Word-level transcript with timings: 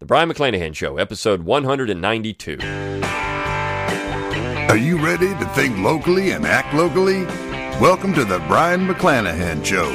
The 0.00 0.06
Brion 0.06 0.30
McClanahan 0.30 0.74
Show, 0.74 0.96
episode 0.96 1.42
192. 1.42 2.56
Are 4.70 4.76
you 4.78 4.96
ready 4.96 5.28
to 5.28 5.44
think 5.54 5.76
locally 5.76 6.30
and 6.30 6.46
act 6.46 6.72
locally? 6.72 7.24
Welcome 7.78 8.14
to 8.14 8.24
the 8.24 8.38
Brion 8.48 8.88
McClanahan 8.88 9.62
Show. 9.62 9.90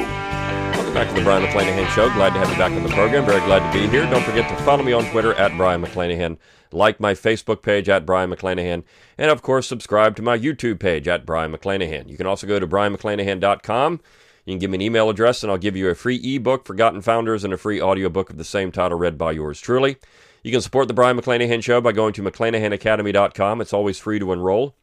Welcome 0.78 0.94
back 0.94 1.08
to 1.08 1.16
the 1.16 1.24
Brion 1.24 1.44
McClanahan 1.44 1.88
Show. 1.88 2.14
Glad 2.14 2.34
to 2.34 2.40
have 2.40 2.52
you 2.52 2.56
back 2.56 2.72
on 2.74 2.84
the 2.84 2.90
program. 2.90 3.26
Very 3.26 3.44
glad 3.48 3.68
to 3.74 3.80
be 3.80 3.88
here. 3.88 4.08
Don't 4.12 4.24
forget 4.24 4.48
to 4.48 4.64
follow 4.64 4.84
me 4.84 4.94
on 4.94 5.06
Twitter 5.06 5.34
at 5.34 5.58
Brion 5.58 5.82
McClanahan, 5.82 6.38
like 6.72 7.00
my 7.00 7.16
Facebook 7.16 7.64
page 7.64 7.90
at 7.90 8.06
Brion 8.06 8.30
McClanahan, 8.30 8.84
and 9.18 9.32
of 9.32 9.42
course, 9.42 9.66
subscribe 9.68 10.16
to 10.18 10.22
my 10.22 10.38
YouTube 10.38 10.80
page 10.80 11.08
at 11.08 11.26
Brion 11.26 11.52
McClanahan. 11.52 12.08
You 12.08 12.16
can 12.16 12.28
also 12.28 12.46
go 12.46 12.60
to 12.60 12.68
brionmcclanahan.com. 12.68 14.02
You 14.46 14.54
can 14.54 14.60
give 14.60 14.70
me 14.70 14.76
an 14.76 14.82
email 14.82 15.10
address, 15.10 15.42
and 15.42 15.52
I'll 15.52 15.58
give 15.58 15.76
you 15.76 15.90
a 15.90 15.96
free 15.96 16.18
ebook, 16.18 16.66
Forgotten 16.66 17.02
Founders, 17.02 17.44
and 17.44 17.54
a 17.54 17.58
free 17.58 17.82
audiobook 17.82 18.30
of 18.30 18.38
the 18.38 18.44
same 18.44 18.72
title 18.72 18.98
read 18.98 19.18
by 19.18 19.32
yours 19.32 19.60
truly. 19.60 19.98
You 20.44 20.52
can 20.52 20.62
support 20.62 20.88
the 20.88 20.94
Brion 20.94 21.20
McClanahan 21.20 21.64
Show 21.64 21.82
by 21.82 21.92
going 21.92 22.14
to 22.14 22.22
McClanahanacademy.com. 22.22 23.62
It's 23.62 23.74
always 23.74 23.98
free 23.98 24.20
to 24.20 24.32
enroll. 24.32 24.76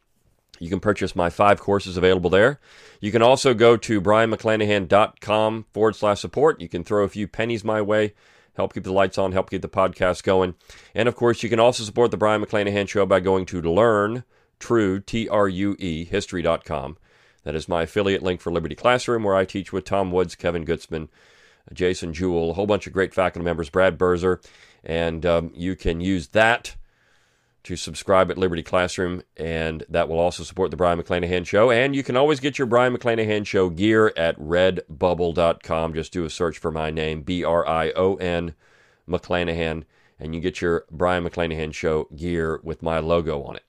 You 0.59 0.69
can 0.69 0.81
purchase 0.81 1.15
my 1.15 1.29
five 1.29 1.61
courses 1.61 1.95
available 1.95 2.29
there. 2.29 2.59
You 2.99 3.11
can 3.11 3.21
also 3.21 3.53
go 3.53 3.77
to 3.77 4.01
brionmcclanahan.com 4.01 5.65
forward 5.71 5.95
slash 5.95 6.19
support. 6.19 6.59
You 6.61 6.67
can 6.67 6.83
throw 6.83 7.05
a 7.05 7.09
few 7.09 7.27
pennies 7.27 7.63
my 7.63 7.81
way, 7.81 8.13
help 8.55 8.73
keep 8.73 8.83
the 8.83 8.91
lights 8.91 9.17
on, 9.17 9.31
help 9.31 9.49
keep 9.49 9.61
the 9.61 9.69
podcast 9.69 10.23
going. 10.23 10.55
And 10.93 11.07
of 11.07 11.15
course, 11.15 11.41
you 11.41 11.49
can 11.49 11.59
also 11.59 11.83
support 11.83 12.11
the 12.11 12.17
Brion 12.17 12.43
McClanahan 12.43 12.87
Show 12.87 13.05
by 13.05 13.21
going 13.21 13.45
to 13.47 13.61
learn 13.61 14.25
true, 14.59 14.99
T 14.99 15.27
R 15.29 15.47
U 15.47 15.75
E, 15.79 16.05
history.com. 16.05 16.97
That 17.43 17.55
is 17.55 17.67
my 17.67 17.83
affiliate 17.83 18.23
link 18.23 18.41
for 18.41 18.51
Liberty 18.51 18.75
Classroom, 18.75 19.23
where 19.23 19.35
I 19.35 19.45
teach 19.45 19.73
with 19.73 19.85
Tom 19.85 20.11
Woods, 20.11 20.35
Kevin 20.35 20.65
Gutzman, 20.65 21.09
Jason 21.73 22.13
Jewell, 22.13 22.51
a 22.51 22.53
whole 22.53 22.67
bunch 22.67 22.87
of 22.87 22.93
great 22.93 23.13
faculty 23.13 23.43
members, 23.43 23.69
Brad 23.69 23.97
Birzer. 23.97 24.43
And 24.83 25.25
um, 25.25 25.51
you 25.53 25.75
can 25.75 26.01
use 26.01 26.29
that 26.29 26.75
to 27.63 27.75
subscribe 27.77 28.29
at 28.29 28.37
Liberty 28.37 28.63
Classroom, 28.63 29.23
and 29.37 29.85
that 29.87 30.09
will 30.09 30.19
also 30.19 30.43
support 30.43 30.69
the 30.69 30.77
Brion 30.77 31.01
McClanahan 31.01 31.45
Show. 31.45 31.71
And 31.71 31.95
you 31.95 32.03
can 32.03 32.17
always 32.17 32.41
get 32.41 32.57
your 32.57 32.67
Brion 32.67 32.95
McClanahan 32.95 33.45
Show 33.45 33.69
gear 33.69 34.13
at 34.17 34.37
redbubble.com. 34.37 35.93
Just 35.93 36.11
do 36.11 36.25
a 36.25 36.29
search 36.29 36.57
for 36.57 36.71
my 36.71 36.91
name, 36.91 37.21
B 37.21 37.43
R 37.43 37.65
I 37.65 37.91
O 37.91 38.15
N 38.15 38.53
McClanahan, 39.07 39.83
and 40.19 40.35
you 40.35 40.41
get 40.41 40.61
your 40.61 40.85
Brion 40.91 41.23
McClanahan 41.23 41.73
Show 41.73 42.09
gear 42.15 42.59
with 42.63 42.83
my 42.83 42.99
logo 42.99 43.43
on 43.43 43.55
it. 43.55 43.63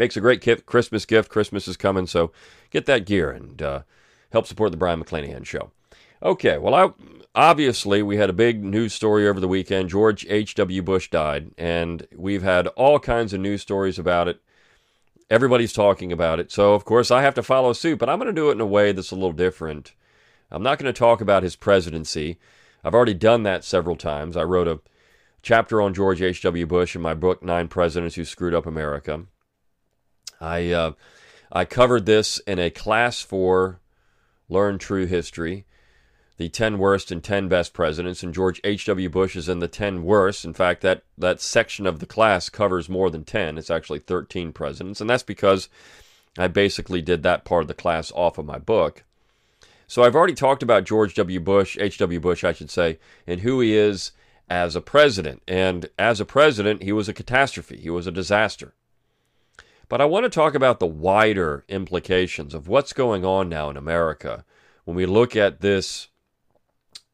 Makes 0.00 0.16
a 0.16 0.22
great 0.22 0.40
gift, 0.40 0.64
Christmas 0.64 1.04
gift. 1.04 1.28
Christmas 1.28 1.68
is 1.68 1.76
coming, 1.76 2.06
so 2.06 2.32
get 2.70 2.86
that 2.86 3.04
gear 3.04 3.30
and 3.30 3.60
uh, 3.60 3.82
help 4.32 4.46
support 4.46 4.70
the 4.70 4.78
Brion 4.78 5.04
McClanahan 5.04 5.44
Show. 5.44 5.72
Okay, 6.22 6.56
well, 6.56 6.74
I, 6.74 6.88
obviously, 7.34 8.02
we 8.02 8.16
had 8.16 8.30
a 8.30 8.32
big 8.32 8.64
news 8.64 8.94
story 8.94 9.28
over 9.28 9.38
the 9.38 9.46
weekend. 9.46 9.90
George 9.90 10.24
H.W. 10.26 10.80
Bush 10.80 11.10
died, 11.10 11.50
and 11.58 12.06
we've 12.16 12.42
had 12.42 12.66
all 12.68 12.98
kinds 12.98 13.34
of 13.34 13.40
news 13.40 13.60
stories 13.60 13.98
about 13.98 14.26
it. 14.26 14.40
Everybody's 15.28 15.74
talking 15.74 16.12
about 16.12 16.40
it. 16.40 16.50
So, 16.50 16.72
of 16.72 16.86
course, 16.86 17.10
I 17.10 17.20
have 17.20 17.34
to 17.34 17.42
follow 17.42 17.74
suit, 17.74 17.98
but 17.98 18.08
I'm 18.08 18.18
going 18.18 18.34
to 18.34 18.40
do 18.40 18.48
it 18.48 18.52
in 18.52 18.60
a 18.62 18.66
way 18.66 18.92
that's 18.92 19.10
a 19.10 19.16
little 19.16 19.32
different. 19.32 19.92
I'm 20.50 20.62
not 20.62 20.78
going 20.78 20.90
to 20.90 20.98
talk 20.98 21.20
about 21.20 21.42
his 21.42 21.56
presidency. 21.56 22.38
I've 22.82 22.94
already 22.94 23.12
done 23.12 23.42
that 23.42 23.64
several 23.64 23.96
times. 23.96 24.34
I 24.34 24.44
wrote 24.44 24.66
a 24.66 24.80
chapter 25.42 25.82
on 25.82 25.92
George 25.92 26.22
H.W. 26.22 26.64
Bush 26.64 26.96
in 26.96 27.02
my 27.02 27.12
book, 27.12 27.42
Nine 27.42 27.68
Presidents 27.68 28.14
Who 28.14 28.24
Screwed 28.24 28.54
Up 28.54 28.64
America. 28.64 29.26
I, 30.40 30.70
uh, 30.70 30.92
I 31.52 31.64
covered 31.64 32.06
this 32.06 32.38
in 32.46 32.58
a 32.58 32.70
class 32.70 33.20
for 33.20 33.80
Learn 34.48 34.78
True 34.78 35.06
History 35.06 35.66
the 36.40 36.48
10 36.48 36.78
worst 36.78 37.12
and 37.12 37.22
10 37.22 37.48
best 37.48 37.74
presidents, 37.74 38.22
and 38.22 38.32
George 38.32 38.62
H.W. 38.64 39.10
Bush 39.10 39.36
is 39.36 39.46
in 39.46 39.58
the 39.58 39.68
10 39.68 40.02
worst. 40.04 40.42
In 40.42 40.54
fact, 40.54 40.80
that, 40.80 41.02
that 41.18 41.38
section 41.38 41.86
of 41.86 41.98
the 41.98 42.06
class 42.06 42.48
covers 42.48 42.88
more 42.88 43.10
than 43.10 43.24
10. 43.24 43.58
It's 43.58 43.68
actually 43.68 43.98
13 43.98 44.54
presidents, 44.54 45.02
and 45.02 45.10
that's 45.10 45.22
because 45.22 45.68
I 46.38 46.48
basically 46.48 47.02
did 47.02 47.22
that 47.24 47.44
part 47.44 47.60
of 47.60 47.68
the 47.68 47.74
class 47.74 48.10
off 48.12 48.38
of 48.38 48.46
my 48.46 48.56
book. 48.56 49.04
So 49.86 50.02
I've 50.02 50.16
already 50.16 50.32
talked 50.32 50.62
about 50.62 50.84
George 50.84 51.12
W. 51.16 51.40
Bush, 51.40 51.76
H.W. 51.78 52.20
Bush, 52.20 52.42
I 52.42 52.54
should 52.54 52.70
say, 52.70 52.98
and 53.26 53.40
who 53.40 53.60
he 53.60 53.76
is 53.76 54.12
as 54.48 54.74
a 54.74 54.80
president. 54.80 55.42
And 55.46 55.90
as 55.98 56.20
a 56.20 56.24
president, 56.24 56.82
he 56.82 56.92
was 56.92 57.06
a 57.06 57.12
catastrophe, 57.12 57.76
he 57.76 57.90
was 57.90 58.06
a 58.06 58.10
disaster. 58.10 58.72
But 59.90 60.00
I 60.00 60.04
want 60.04 60.24
to 60.24 60.30
talk 60.30 60.54
about 60.54 60.78
the 60.78 60.86
wider 60.86 61.64
implications 61.68 62.54
of 62.54 62.68
what's 62.68 62.92
going 62.92 63.24
on 63.24 63.48
now 63.48 63.68
in 63.70 63.76
America 63.76 64.44
when 64.84 64.96
we 64.96 65.04
look 65.04 65.34
at 65.34 65.60
this 65.60 66.06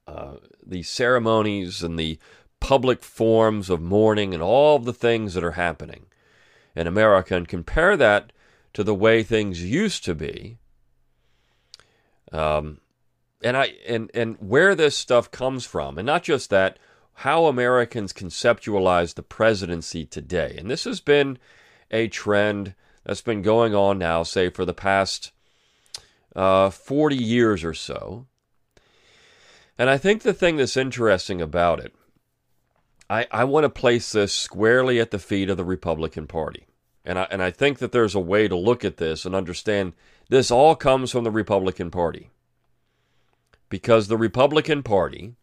uh, 0.06 0.34
the 0.64 0.82
ceremonies 0.82 1.82
and 1.82 1.98
the 1.98 2.18
public 2.60 3.02
forms 3.02 3.70
of 3.70 3.80
mourning 3.80 4.34
and 4.34 4.42
all 4.42 4.78
the 4.78 4.92
things 4.92 5.32
that 5.32 5.42
are 5.42 5.52
happening 5.52 6.04
in 6.76 6.86
America 6.86 7.34
and 7.34 7.48
compare 7.48 7.96
that 7.96 8.30
to 8.74 8.84
the 8.84 8.94
way 8.94 9.22
things 9.22 9.64
used 9.64 10.04
to 10.04 10.14
be. 10.14 10.58
Um, 12.30 12.82
and 13.42 13.56
I 13.56 13.72
and 13.88 14.10
and 14.12 14.36
where 14.38 14.74
this 14.74 14.94
stuff 14.94 15.30
comes 15.30 15.64
from, 15.64 15.96
and 15.96 16.04
not 16.04 16.24
just 16.24 16.50
that, 16.50 16.78
how 17.14 17.46
Americans 17.46 18.12
conceptualize 18.12 19.14
the 19.14 19.22
presidency 19.22 20.04
today. 20.04 20.56
And 20.58 20.70
this 20.70 20.84
has 20.84 21.00
been 21.00 21.38
a 21.90 22.08
trend 22.08 22.74
that's 23.04 23.20
been 23.20 23.42
going 23.42 23.74
on 23.74 23.98
now, 23.98 24.22
say 24.22 24.50
for 24.50 24.64
the 24.64 24.74
past 24.74 25.30
uh, 26.34 26.70
40 26.70 27.16
years 27.16 27.64
or 27.64 27.74
so. 27.74 28.26
And 29.78 29.90
I 29.90 29.98
think 29.98 30.22
the 30.22 30.34
thing 30.34 30.56
that's 30.56 30.76
interesting 30.76 31.40
about 31.40 31.80
it, 31.80 31.94
I, 33.08 33.26
I 33.30 33.44
want 33.44 33.64
to 33.64 33.70
place 33.70 34.12
this 34.12 34.32
squarely 34.32 34.98
at 35.00 35.10
the 35.10 35.18
feet 35.18 35.50
of 35.50 35.56
the 35.56 35.64
Republican 35.64 36.26
Party. 36.26 36.66
And 37.04 37.18
I, 37.18 37.28
and 37.30 37.42
I 37.42 37.50
think 37.50 37.78
that 37.78 37.92
there's 37.92 38.14
a 38.14 38.20
way 38.20 38.48
to 38.48 38.56
look 38.56 38.84
at 38.84 38.96
this 38.96 39.24
and 39.24 39.34
understand 39.34 39.92
this 40.28 40.50
all 40.50 40.74
comes 40.74 41.12
from 41.12 41.24
the 41.24 41.30
Republican 41.30 41.90
Party. 41.90 42.30
Because 43.68 44.08
the 44.08 44.16
Republican 44.16 44.82
Party 44.82 45.34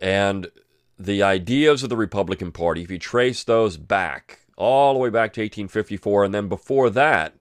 and 0.00 0.48
the 0.98 1.22
ideas 1.22 1.82
of 1.82 1.88
the 1.88 1.96
Republican 1.96 2.52
Party, 2.52 2.82
if 2.82 2.90
you 2.90 2.98
trace 2.98 3.44
those 3.44 3.76
back 3.76 4.40
all 4.58 4.92
the 4.92 4.98
way 4.98 5.08
back 5.08 5.32
to 5.32 5.40
1854, 5.40 6.24
and 6.24 6.34
then 6.34 6.48
before 6.48 6.90
that, 6.90 7.34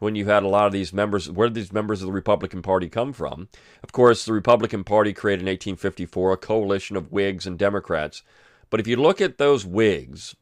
when 0.00 0.14
you 0.14 0.26
had 0.26 0.42
a 0.42 0.48
lot 0.48 0.66
of 0.66 0.72
these 0.72 0.92
members. 0.92 1.30
Where 1.30 1.48
did 1.48 1.54
these 1.54 1.72
members 1.72 2.02
of 2.02 2.06
the 2.06 2.12
Republican 2.12 2.62
Party 2.62 2.88
come 2.88 3.12
from? 3.12 3.48
Of 3.82 3.92
course, 3.92 4.24
the 4.24 4.32
Republican 4.32 4.82
Party 4.82 5.12
created 5.12 5.42
in 5.42 5.46
1854 5.46 6.32
a 6.32 6.36
coalition 6.36 6.96
of 6.96 7.12
Whigs 7.12 7.46
and 7.46 7.58
Democrats. 7.58 8.22
But 8.70 8.80
if 8.80 8.86
you 8.86 8.96
look 8.96 9.20
at 9.20 9.38
those 9.38 9.64
Whigs, 9.64 10.34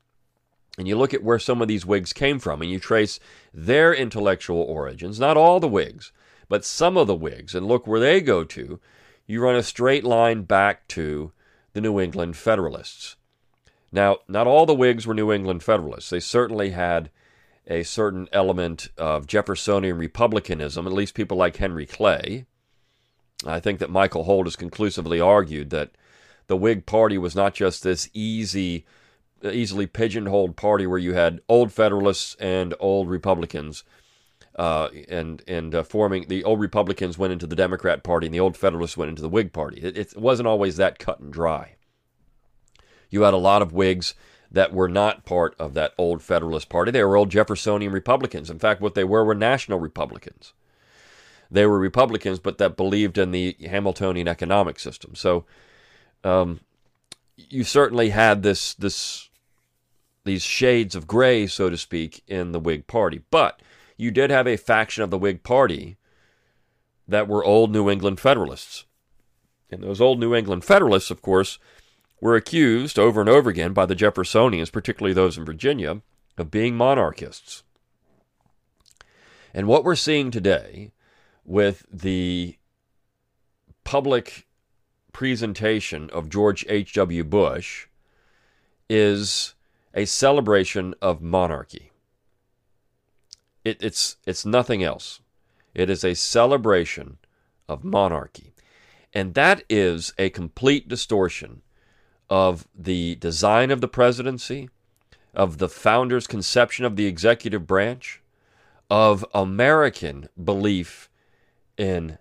and 0.79 0.87
you 0.87 0.97
look 0.97 1.13
at 1.13 1.25
where 1.25 1.41
some 1.41 1.61
of 1.61 1.69
these 1.69 1.85
Whigs 1.85 2.13
came 2.13 2.39
from, 2.39 2.63
and 2.63 2.71
you 2.71 2.79
trace 2.79 3.19
their 3.53 3.93
intellectual 3.93 4.63
origins, 4.63 5.19
not 5.19 5.37
all 5.37 5.59
the 5.59 5.69
Whigs, 5.69 6.13
but 6.49 6.65
some 6.65 6.97
of 6.97 7.09
the 7.09 7.15
Whigs, 7.15 7.55
and 7.55 7.67
look 7.67 7.87
where 7.87 8.01
they 8.01 8.21
go 8.21 8.45
to, 8.45 8.81
you 9.27 9.43
run 9.43 9.57
a 9.57 9.63
straight 9.63 10.05
line 10.05 10.43
back 10.43 10.87
to 10.89 11.33
the 11.73 11.81
New 11.81 12.01
England 12.01 12.37
Federalists. 12.37 13.17
Now, 13.91 14.19
not 14.29 14.47
all 14.47 14.67
the 14.67 14.75
Whigs 14.75 15.07
were 15.07 15.15
New 15.15 15.33
England 15.33 15.63
Federalists. 15.63 16.11
They 16.11 16.21
certainly 16.21 16.71
had 16.71 17.11
a 17.67 17.83
certain 17.83 18.29
element 18.33 18.89
of 18.97 19.27
Jeffersonian 19.27 19.97
republicanism, 19.99 20.87
at 20.87 20.93
least 20.93 21.15
people 21.15 21.37
like 21.37 21.57
Henry 21.57 21.87
Clay. 21.87 22.47
I 23.47 23.61
think 23.61 23.79
that 23.79 23.91
Michael 23.91 24.25
Holt 24.25 24.47
has 24.47 24.57
conclusively 24.57 25.21
argued 25.21 25.71
that 25.71 25.93
the 26.49 26.57
Whig 26.57 26.87
Party 26.87 27.19
was 27.19 27.37
not 27.37 27.55
just 27.55 27.83
this 27.83 28.09
easy, 28.13 28.85
easily 29.45 29.87
pigeonholed 29.87 30.57
party 30.57 30.87
where 30.87 30.99
you 30.99 31.15
had 31.15 31.41
old 31.49 31.73
Federalists 31.73 32.35
and 32.37 32.75
old 32.81 33.09
Republicans, 33.09 33.85
uh, 34.57 34.89
and 35.09 35.43
and 35.47 35.75
uh, 35.75 35.83
forming 35.85 36.27
the 36.27 36.43
old 36.43 36.59
Republicans 36.59 37.17
went 37.17 37.33
into 37.33 37.47
the 37.47 37.55
Democrat 37.55 38.03
Party 38.03 38.27
and 38.27 38.35
the 38.35 38.41
old 38.41 38.57
Federalists 38.57 38.97
went 38.97 39.11
into 39.11 39.23
the 39.23 39.29
Whig 39.29 39.53
Party. 39.53 39.81
It, 39.81 39.97
it 39.97 40.17
wasn't 40.17 40.49
always 40.49 40.77
that 40.77 40.99
cut 40.99 41.21
and 41.21 41.33
dry. 41.33 41.77
You 43.11 43.23
had 43.23 43.35
a 43.35 43.39
lot 43.39 43.63
of 43.63 43.73
Whigs 43.73 44.15
that 44.51 44.73
were 44.73 44.89
not 44.89 45.25
part 45.25 45.55
of 45.59 45.75
that 45.75 45.93
old 45.99 46.23
Federalist 46.23 46.69
Party. 46.69 46.91
They 46.91 47.05
were 47.05 47.17
old 47.17 47.31
Jeffersonian 47.31 47.93
Republicans. 47.93 48.51
In 48.51 48.59
fact, 48.59 48.81
what 48.81 48.95
they 48.95 49.05
were 49.05 49.25
were 49.25 49.35
national 49.35 49.79
Republicans. 49.79 50.55
They 51.51 51.67
were 51.67 51.79
Republicans, 51.79 52.39
but 52.39 52.59
that 52.59 52.77
believed 52.77 53.19
in 53.19 53.31
the 53.31 53.57
Hamiltonian 53.61 54.29
economic 54.29 54.79
system. 54.79 55.15
So, 55.15 55.45
um, 56.25 56.61
you 57.37 57.65
certainly 57.65 58.11
had 58.11 58.43
this 58.43 58.75
this 58.75 59.29
these 60.25 60.43
shades 60.43 60.95
of 60.95 61.07
gray, 61.07 61.47
so 61.47 61.71
to 61.71 61.77
speak, 61.77 62.23
in 62.27 62.53
the 62.53 62.61
Whig 62.61 62.87
Party. 62.87 63.23
But 63.31 63.63
you 63.97 64.11
did 64.11 64.31
have 64.31 64.47
a 64.47 64.57
faction 64.57 65.03
of 65.03 65.11
the 65.11 65.19
Whig 65.19 65.43
Party 65.43 65.97
that 67.07 67.29
were 67.29 67.45
old 67.45 67.73
New 67.73 67.89
England 67.89 68.21
Federalists. 68.21 68.85
And 69.71 69.83
those 69.83 70.01
old 70.01 70.21
New 70.21 70.35
England 70.35 70.65
Federalists, 70.65 71.11
of 71.11 71.23
course, 71.23 71.59
were 72.21 72.37
accused 72.37 72.99
over 72.99 73.21
and 73.21 73.29
over 73.31 73.49
again 73.51 73.73
by 73.73 73.87
the 73.87 73.95
Jeffersonians, 73.95 74.73
particularly 74.73 75.13
those 75.13 75.39
in 75.39 75.45
Virginia, 75.45 76.01
of 76.37 76.51
being 76.51 76.77
monarchists. 76.77 77.63
And 79.55 79.67
what 79.67 79.85
we're 79.85 79.95
seeing 79.95 80.31
today 80.31 80.93
with 81.45 81.87
the 81.93 82.57
public 83.85 84.47
presentation 85.13 86.11
of 86.11 86.29
George 86.29 86.65
H.W. 86.69 87.25
Bush 87.25 87.87
is 88.89 89.55
a 89.95 90.05
celebration 90.05 90.95
of 91.01 91.23
monarchy. 91.23 91.91
It, 93.65 93.83
it's, 93.83 94.17
it's 94.27 94.45
nothing 94.45 94.83
else. 94.83 95.21
It 95.75 95.91
is 95.91 96.05
a 96.05 96.15
celebration 96.15 97.19
of 97.69 97.85
monarchy. 97.85 98.53
And 99.15 99.35
that 99.35 99.63
is 99.69 100.13
a 100.19 100.31
complete 100.31 100.89
distortion 100.89 101.63
of 102.31 102.67
the 102.75 103.15
design 103.17 103.71
of 103.71 103.81
the 103.81 103.89
presidency, 103.89 104.69
of 105.35 105.59
the 105.59 105.69
founder's 105.69 106.27
conception 106.27 106.85
of 106.85 106.97
the 106.97 107.07
executive 107.07 107.67
branch, 107.67 108.21
of 108.91 109.25
American 109.35 110.29
belief 110.43 111.09
in 111.77 112.19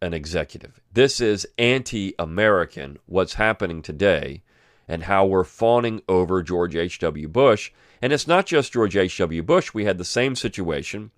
an 0.00 0.14
executive. 0.14 0.80
This 0.92 1.20
is 1.20 1.46
anti 1.58 2.14
American, 2.18 2.98
what's 3.06 3.34
happening 3.34 3.82
today, 3.82 4.42
and 4.86 5.04
how 5.04 5.24
we're 5.24 5.44
fawning 5.44 6.02
over 6.08 6.42
George 6.42 6.76
H.W. 6.76 7.28
Bush. 7.28 7.72
And 8.02 8.12
it's 8.12 8.26
not 8.26 8.46
just 8.46 8.72
George 8.72 8.96
H.W. 8.96 9.42
Bush. 9.42 9.72
We 9.72 9.84
had 9.86 9.98
the 9.98 10.04
same 10.04 10.36
situation 10.36 11.10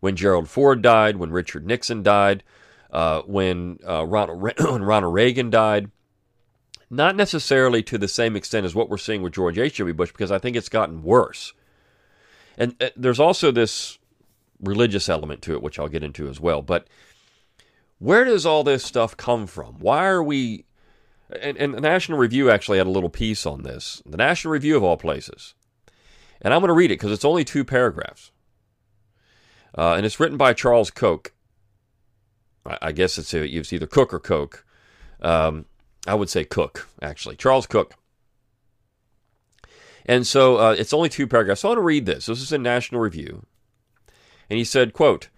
when 0.00 0.16
Gerald 0.16 0.48
Ford 0.48 0.82
died, 0.82 1.16
when 1.16 1.30
Richard 1.30 1.66
Nixon 1.66 2.02
died, 2.02 2.44
uh, 2.90 3.22
when, 3.22 3.78
uh, 3.86 4.06
Ronald 4.06 4.42
Re- 4.42 4.54
when 4.70 4.82
Ronald 4.82 5.14
Reagan 5.14 5.50
died. 5.50 5.90
Not 6.90 7.16
necessarily 7.16 7.82
to 7.84 7.98
the 7.98 8.08
same 8.08 8.34
extent 8.34 8.64
as 8.64 8.74
what 8.74 8.88
we're 8.88 8.96
seeing 8.96 9.22
with 9.22 9.34
George 9.34 9.58
H.W. 9.58 9.94
Bush, 9.94 10.10
because 10.10 10.32
I 10.32 10.38
think 10.38 10.56
it's 10.56 10.70
gotten 10.70 11.02
worse. 11.02 11.52
And 12.56 12.74
uh, 12.82 12.90
there's 12.96 13.20
also 13.20 13.50
this 13.50 13.98
religious 14.60 15.08
element 15.08 15.42
to 15.42 15.52
it, 15.52 15.62
which 15.62 15.78
I'll 15.78 15.88
get 15.88 16.02
into 16.02 16.28
as 16.28 16.40
well. 16.40 16.62
But 16.62 16.86
where 17.98 18.24
does 18.24 18.46
all 18.46 18.64
this 18.64 18.84
stuff 18.84 19.16
come 19.16 19.46
from? 19.46 19.78
Why 19.78 20.06
are 20.06 20.22
we. 20.22 20.64
And, 21.40 21.58
and 21.58 21.74
the 21.74 21.80
National 21.80 22.16
Review 22.16 22.50
actually 22.50 22.78
had 22.78 22.86
a 22.86 22.90
little 22.90 23.10
piece 23.10 23.44
on 23.44 23.62
this. 23.62 24.02
The 24.06 24.16
National 24.16 24.52
Review, 24.52 24.76
of 24.78 24.82
all 24.82 24.96
places. 24.96 25.54
And 26.40 26.54
I'm 26.54 26.60
going 26.60 26.68
to 26.68 26.74
read 26.74 26.90
it 26.90 26.94
because 26.94 27.12
it's 27.12 27.24
only 27.24 27.44
two 27.44 27.64
paragraphs. 27.64 28.30
Uh, 29.76 29.94
and 29.94 30.06
it's 30.06 30.18
written 30.18 30.38
by 30.38 30.54
Charles 30.54 30.90
Koch. 30.90 31.32
I, 32.64 32.78
I 32.80 32.92
guess 32.92 33.18
it's, 33.18 33.34
a, 33.34 33.44
it's 33.46 33.74
either 33.74 33.86
Cook 33.86 34.14
or 34.14 34.20
Koch. 34.20 34.64
Um, 35.20 35.66
I 36.08 36.14
would 36.14 36.30
say 36.30 36.44
Cook, 36.44 36.88
actually. 37.02 37.36
Charles 37.36 37.66
Cooke. 37.66 37.94
And 40.06 40.26
so 40.26 40.56
uh, 40.56 40.74
it's 40.78 40.94
only 40.94 41.10
two 41.10 41.26
paragraphs. 41.26 41.60
So 41.60 41.68
I 41.68 41.70
want 41.70 41.78
to 41.78 41.82
read 41.82 42.06
this. 42.06 42.26
This 42.26 42.40
is 42.40 42.52
in 42.52 42.62
National 42.62 43.00
Review. 43.00 43.44
And 44.48 44.56
he 44.58 44.64
said, 44.64 44.94
quote, 44.94 45.28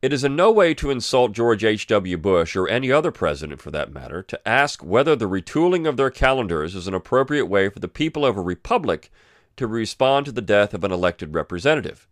it 0.00 0.14
is 0.14 0.24
in 0.24 0.34
no 0.34 0.50
way 0.50 0.72
to 0.74 0.90
insult 0.90 1.32
George 1.32 1.62
H.W. 1.62 2.16
Bush, 2.16 2.56
or 2.56 2.66
any 2.66 2.90
other 2.90 3.10
president 3.10 3.60
for 3.60 3.70
that 3.70 3.92
matter, 3.92 4.22
to 4.22 4.48
ask 4.48 4.82
whether 4.82 5.14
the 5.14 5.28
retooling 5.28 5.86
of 5.86 5.98
their 5.98 6.10
calendars 6.10 6.74
is 6.74 6.88
an 6.88 6.94
appropriate 6.94 7.46
way 7.46 7.68
for 7.68 7.80
the 7.80 7.88
people 7.88 8.24
of 8.24 8.38
a 8.38 8.40
republic 8.40 9.10
to 9.56 9.66
respond 9.66 10.24
to 10.24 10.32
the 10.32 10.40
death 10.40 10.72
of 10.72 10.84
an 10.84 10.90
elected 10.90 11.34
representative. 11.34 12.08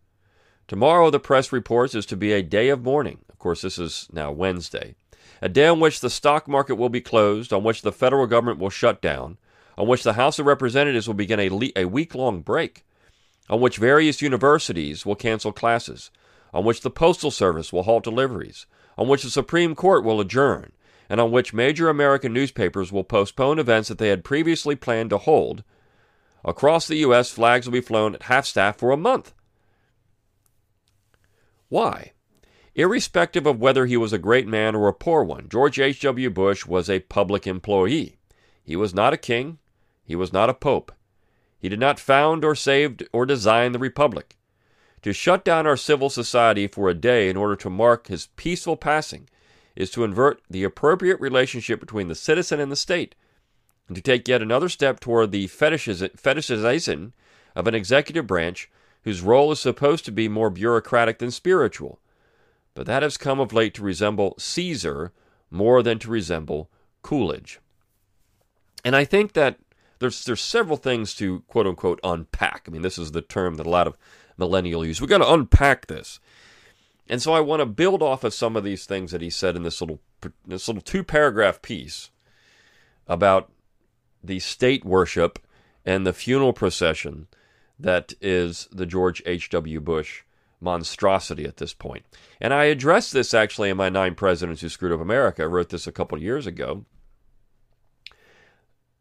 Tomorrow, 0.67 1.08
the 1.08 1.19
press 1.19 1.50
reports, 1.50 1.94
is 1.94 2.05
to 2.06 2.17
be 2.17 2.34
a 2.34 2.43
day 2.43 2.69
of 2.69 2.84
mourning. 2.84 3.20
Of 3.31 3.38
course, 3.38 3.62
this 3.62 3.79
is 3.79 4.06
now 4.12 4.32
Wednesday. 4.32 4.94
A 5.40 5.49
day 5.49 5.67
on 5.67 5.81
which 5.81 6.00
the 6.00 6.11
stock 6.11 6.49
market 6.49 6.75
will 6.75 6.88
be 6.88 7.00
closed, 7.00 7.52
on 7.52 7.62
which 7.62 7.82
the 7.82 7.93
federal 7.93 8.26
government 8.26 8.58
will 8.58 8.70
shut 8.70 9.00
down, 9.00 9.38
on 9.76 9.87
which 9.87 10.02
the 10.02 10.14
House 10.14 10.38
of 10.38 10.46
Representatives 10.46 11.06
will 11.06 11.14
begin 11.14 11.38
a, 11.38 11.49
le- 11.49 11.73
a 11.76 11.85
week 11.85 12.14
long 12.14 12.40
break, 12.40 12.85
on 13.49 13.61
which 13.61 13.76
various 13.76 14.20
universities 14.20 15.06
will 15.06 15.14
cancel 15.14 15.52
classes, 15.52 16.11
on 16.52 16.64
which 16.64 16.81
the 16.81 16.90
Postal 16.90 17.31
Service 17.31 17.73
will 17.73 17.85
halt 17.85 18.05
deliveries, 18.05 18.67
on 18.96 19.06
which 19.06 19.23
the 19.23 19.31
Supreme 19.31 19.75
Court 19.75 20.05
will 20.05 20.20
adjourn, 20.20 20.73
and 21.08 21.20
on 21.20 21.31
which 21.31 21.55
major 21.55 21.88
American 21.88 22.32
newspapers 22.32 22.91
will 22.91 23.05
postpone 23.05 23.58
events 23.58 23.88
that 23.88 23.99
they 23.99 24.08
had 24.08 24.25
previously 24.25 24.75
planned 24.75 25.11
to 25.11 25.19
hold. 25.19 25.62
Across 26.44 26.88
the 26.88 26.96
U.S., 26.96 27.31
flags 27.31 27.67
will 27.67 27.73
be 27.73 27.81
flown 27.81 28.14
at 28.14 28.25
half 28.25 28.46
staff 28.46 28.76
for 28.76 28.91
a 28.91 28.96
month. 28.96 29.32
Why? 31.69 32.12
Irrespective 32.79 33.45
of 33.45 33.59
whether 33.59 33.87
he 33.87 33.97
was 33.97 34.13
a 34.13 34.19
great 34.19 34.47
man 34.47 34.77
or 34.77 34.87
a 34.87 34.93
poor 34.93 35.25
one, 35.25 35.49
George 35.49 35.81
H.W. 35.81 36.31
Bush 36.31 36.65
was 36.65 36.89
a 36.89 37.01
public 37.01 37.45
employee. 37.45 38.19
He 38.63 38.77
was 38.77 38.95
not 38.95 39.13
a 39.13 39.17
king. 39.17 39.59
He 40.05 40.15
was 40.15 40.33
not 40.33 40.49
a 40.49 40.55
pope. 40.55 40.93
He 41.59 41.69
did 41.69 41.81
not 41.81 41.99
found 41.99 42.45
or 42.45 42.55
save 42.55 43.01
or 43.13 43.27
design 43.27 43.73
the 43.73 43.81
republic. 43.81 44.37
To 45.03 45.13
shut 45.13 45.45
down 45.45 45.67
our 45.67 45.77
civil 45.77 46.09
society 46.09 46.69
for 46.69 46.89
a 46.89 46.95
day 46.95 47.29
in 47.29 47.37
order 47.37 47.57
to 47.57 47.69
mark 47.69 48.07
his 48.07 48.29
peaceful 48.37 48.77
passing 48.77 49.29
is 49.75 49.91
to 49.91 50.05
invert 50.05 50.41
the 50.49 50.63
appropriate 50.63 51.19
relationship 51.19 51.81
between 51.81 52.07
the 52.07 52.15
citizen 52.15 52.61
and 52.61 52.71
the 52.71 52.77
state, 52.77 53.17
and 53.89 53.97
to 53.97 54.03
take 54.03 54.29
yet 54.29 54.41
another 54.41 54.69
step 54.69 55.01
toward 55.01 55.33
the 55.33 55.49
fetishization 55.49 57.13
of 57.57 57.67
an 57.67 57.75
executive 57.75 58.29
branch 58.29 58.71
whose 59.03 59.21
role 59.21 59.51
is 59.51 59.59
supposed 59.59 60.05
to 60.05 60.13
be 60.13 60.29
more 60.29 60.49
bureaucratic 60.49 61.19
than 61.19 61.33
spiritual. 61.33 61.99
But 62.79 62.87
that 62.87 63.03
has 63.03 63.17
come 63.17 63.41
of 63.41 63.53
late 63.53 63.75
to 63.75 63.83
resemble 63.83 64.37
Caesar 64.39 65.11
more 65.51 65.83
than 65.83 65.99
to 65.99 66.09
resemble 66.09 66.71
Coolidge. 67.03 67.59
And 68.85 68.95
I 68.95 69.05
think 69.05 69.33
that 69.33 69.59
there's 69.99 70.25
there's 70.25 70.41
several 70.41 70.77
things 70.77 71.13
to 71.17 71.41
quote 71.49 71.67
unquote 71.67 71.99
unpack. 72.05 72.67
I 72.69 72.71
mean, 72.71 72.83
this 72.83 72.97
is 72.97 73.11
the 73.11 73.21
term 73.21 73.57
that 73.57 73.67
a 73.67 73.71
lot 73.71 73.89
of 73.89 73.99
millennial 74.37 74.87
use. 74.87 75.01
We've 75.01 75.11
got 75.11 75.19
to 75.19 75.33
unpack 75.33 75.89
this. 75.89 76.21
And 77.09 77.21
so 77.21 77.33
I 77.33 77.41
want 77.41 77.59
to 77.59 77.67
build 77.67 78.01
off 78.01 78.23
of 78.23 78.33
some 78.33 78.55
of 78.55 78.63
these 78.63 78.87
things 78.87 79.11
that 79.11 79.23
he 79.23 79.31
said 79.31 79.57
in 79.57 79.65
this 79.65 79.81
little 79.81 79.99
this 80.47 80.69
little 80.69 80.81
two 80.81 81.03
paragraph 81.03 81.61
piece 81.61 82.11
about 83.09 83.51
the 84.23 84.39
state 84.39 84.85
worship 84.85 85.41
and 85.85 86.07
the 86.07 86.13
funeral 86.13 86.53
procession 86.53 87.27
that 87.77 88.13
is 88.21 88.69
the 88.71 88.87
George 88.87 89.21
H.W. 89.27 89.81
Bush 89.81 90.23
monstrosity 90.60 91.44
at 91.44 91.58
this 91.58 91.72
point. 91.72 92.05
And 92.40 92.52
I 92.52 92.64
addressed 92.64 93.12
this 93.12 93.34
actually 93.34 93.70
in 93.70 93.76
my 93.76 93.88
Nine 93.88 94.14
Presidents 94.14 94.60
Who 94.60 94.69
Screwed 94.69 94.93
Up 94.93 95.00
America. 95.00 95.43
I 95.43 95.46
wrote 95.46 95.69
this 95.69 95.87
a 95.87 95.93
couple 95.93 96.20
years 96.20 96.46
ago 96.46 96.84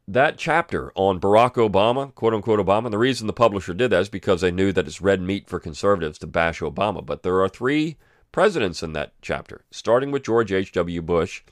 that 0.08 0.38
chapter 0.38 0.92
on 0.96 1.20
Barack 1.20 1.56
Obama, 1.56 2.14
quote 2.16 2.34
unquote 2.34 2.60
Obama, 2.60 2.86
and 2.86 2.94
the 2.94 2.98
reason 2.98 3.28
the 3.28 3.34
publisher 3.34 3.74
did 3.74 3.92
that 3.92 4.02
is 4.02 4.10
because 4.10 4.42
they 4.42 4.52
knew 4.52 4.72
that 4.72 4.88
it's 4.88 5.02
red 5.02 5.22
meat 5.22 5.50
for 5.50 5.60
conservatives 5.60 6.18
to 6.20 6.28
bash 6.28 6.62
Obama. 6.62 7.06
But 7.06 7.24
there 7.24 7.42
are 7.42 7.50
three 7.50 7.98
presidents 8.32 8.82
in 8.82 8.94
that 8.94 9.14
chapter, 9.22 9.66
starting 9.70 10.12
with 10.12 10.24
George 10.24 10.52
H.W. 10.52 11.02
Bush, 11.02 11.44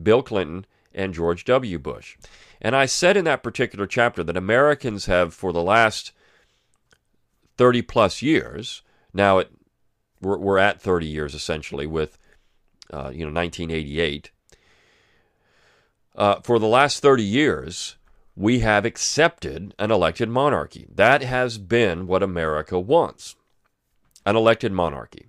Bill 0.00 0.22
Clinton, 0.22 0.66
and 0.94 1.14
George 1.14 1.44
W. 1.44 1.78
Bush. 1.78 2.16
And 2.60 2.76
I 2.76 2.86
said 2.86 3.16
in 3.16 3.24
that 3.24 3.42
particular 3.42 3.86
chapter 3.86 4.22
that 4.22 4.36
Americans 4.36 5.06
have, 5.06 5.32
for 5.32 5.52
the 5.52 5.62
last 5.62 6.12
30 7.56 7.82
plus 7.82 8.20
years, 8.20 8.82
now 9.14 9.38
it, 9.38 9.50
we're, 10.20 10.36
we're 10.36 10.58
at 10.58 10.82
30 10.82 11.06
years 11.06 11.34
essentially 11.34 11.86
with, 11.86 12.18
uh, 12.92 13.10
you 13.10 13.24
know, 13.24 13.32
1988 13.32 14.30
uh, 16.16 16.40
for 16.42 16.58
the 16.58 16.66
last 16.66 17.02
30 17.02 17.22
years, 17.22 17.96
we 18.36 18.60
have 18.60 18.84
accepted 18.84 19.74
an 19.78 19.90
elected 19.90 20.28
monarchy. 20.28 20.86
That 20.92 21.22
has 21.22 21.58
been 21.58 22.06
what 22.06 22.22
America 22.22 22.78
wants 22.78 23.36
an 24.26 24.36
elected 24.36 24.72
monarchy. 24.72 25.28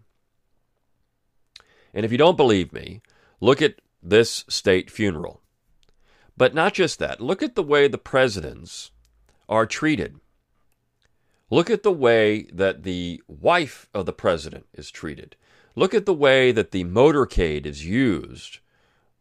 And 1.94 2.06
if 2.06 2.12
you 2.12 2.18
don't 2.18 2.38
believe 2.38 2.72
me, 2.72 3.02
look 3.42 3.62
at 3.62 3.82
this 4.02 4.46
state 4.48 4.92
funeral. 4.92 5.42
But 6.38 6.54
not 6.54 6.74
just 6.74 7.00
that, 7.00 7.22
look 7.22 7.42
at 7.42 7.56
the 7.56 7.64
way 7.64 7.88
the 7.88 7.98
presidents 7.98 8.92
are 9.48 9.66
treated. 9.66 10.20
Look 11.52 11.70
at 11.70 11.84
the 11.84 11.92
way 11.92 12.44
that 12.54 12.84
the 12.84 13.22
wife 13.28 13.88
of 13.94 14.06
the 14.06 14.14
president 14.14 14.66
is 14.74 14.90
treated. 14.90 15.36
Look 15.76 15.94
at 15.94 16.06
the 16.06 16.14
way 16.14 16.52
that 16.52 16.72
the 16.72 16.86
motorcade 16.86 17.66
is 17.66 17.86
used 17.86 18.60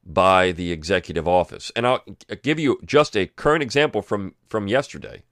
by 0.05 0.53
the 0.53 0.73
executive 0.73 1.29
office. 1.29 1.71
And 1.77 1.87
I'll 1.87 2.03
give 2.43 2.59
you 2.59 2.79
just 2.85 3.17
a 3.17 3.27
current 3.27 3.63
example 3.63 4.03
from, 4.03 4.35
from 4.49 4.69
yesterday. 4.69 5.23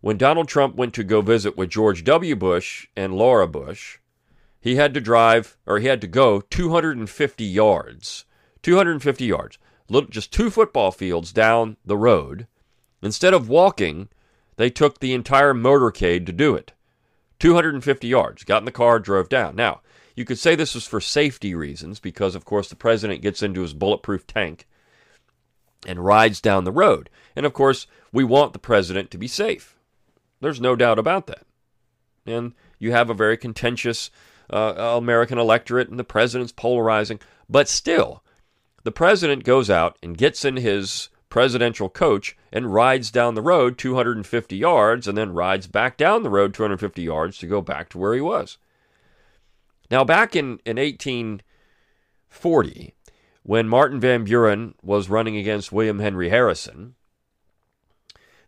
When 0.00 0.18
Donald 0.18 0.48
Trump 0.48 0.76
went 0.76 0.92
to 0.94 1.04
go 1.04 1.22
visit 1.22 1.56
with 1.56 1.70
George 1.70 2.04
W. 2.04 2.36
Bush 2.36 2.88
and 2.94 3.14
Laura 3.14 3.48
Bush, 3.48 3.98
he 4.60 4.76
had 4.76 4.92
to 4.94 5.00
drive, 5.00 5.56
or 5.66 5.78
he 5.78 5.86
had 5.86 6.00
to 6.02 6.06
go 6.06 6.40
250 6.40 7.44
yards. 7.44 8.24
250 8.62 9.24
yards. 9.24 9.58
Little, 9.88 10.10
just 10.10 10.32
two 10.32 10.50
football 10.50 10.90
fields 10.90 11.32
down 11.32 11.76
the 11.84 11.96
road. 11.96 12.46
Instead 13.02 13.34
of 13.34 13.48
walking, 13.48 14.08
they 14.56 14.70
took 14.70 14.98
the 15.00 15.12
entire 15.12 15.54
motorcade 15.54 16.26
to 16.26 16.32
do 16.32 16.54
it. 16.54 16.72
250 17.38 18.06
yards. 18.06 18.44
Got 18.44 18.58
in 18.58 18.64
the 18.64 18.72
car, 18.72 18.98
drove 18.98 19.28
down. 19.28 19.56
Now, 19.56 19.80
you 20.16 20.24
could 20.24 20.38
say 20.38 20.54
this 20.54 20.74
was 20.74 20.86
for 20.86 21.00
safety 21.00 21.54
reasons 21.54 21.98
because, 22.00 22.34
of 22.34 22.44
course, 22.44 22.68
the 22.68 22.76
president 22.76 23.22
gets 23.22 23.42
into 23.42 23.62
his 23.62 23.74
bulletproof 23.74 24.26
tank 24.26 24.66
and 25.86 26.04
rides 26.04 26.40
down 26.40 26.64
the 26.64 26.72
road. 26.72 27.10
And, 27.34 27.44
of 27.44 27.52
course, 27.52 27.86
we 28.12 28.24
want 28.24 28.52
the 28.52 28.58
president 28.58 29.10
to 29.10 29.18
be 29.18 29.28
safe. 29.28 29.76
There's 30.40 30.60
no 30.60 30.76
doubt 30.76 30.98
about 30.98 31.26
that. 31.26 31.44
And 32.26 32.54
you 32.78 32.92
have 32.92 33.10
a 33.10 33.14
very 33.14 33.36
contentious 33.36 34.10
uh, 34.50 34.96
American 34.96 35.38
electorate, 35.38 35.88
and 35.88 35.98
the 35.98 36.04
president's 36.04 36.52
polarizing. 36.52 37.18
But 37.48 37.68
still, 37.68 38.22
the 38.84 38.92
president 38.92 39.44
goes 39.44 39.68
out 39.68 39.98
and 40.02 40.16
gets 40.16 40.44
in 40.44 40.56
his 40.56 41.08
presidential 41.34 41.88
coach 41.88 42.36
and 42.52 42.72
rides 42.72 43.10
down 43.10 43.34
the 43.34 43.42
road 43.42 43.76
250 43.76 44.56
yards 44.56 45.08
and 45.08 45.18
then 45.18 45.34
rides 45.34 45.66
back 45.66 45.96
down 45.96 46.22
the 46.22 46.30
road 46.30 46.54
250 46.54 47.02
yards 47.02 47.38
to 47.38 47.48
go 47.48 47.60
back 47.60 47.88
to 47.88 47.98
where 47.98 48.14
he 48.14 48.20
was. 48.20 48.56
Now, 49.90 50.04
back 50.04 50.36
in, 50.36 50.60
in 50.64 50.76
1840, 50.76 52.94
when 53.42 53.68
Martin 53.68 53.98
Van 53.98 54.22
Buren 54.22 54.76
was 54.80 55.10
running 55.10 55.36
against 55.36 55.72
William 55.72 55.98
Henry 55.98 56.28
Harrison, 56.28 56.94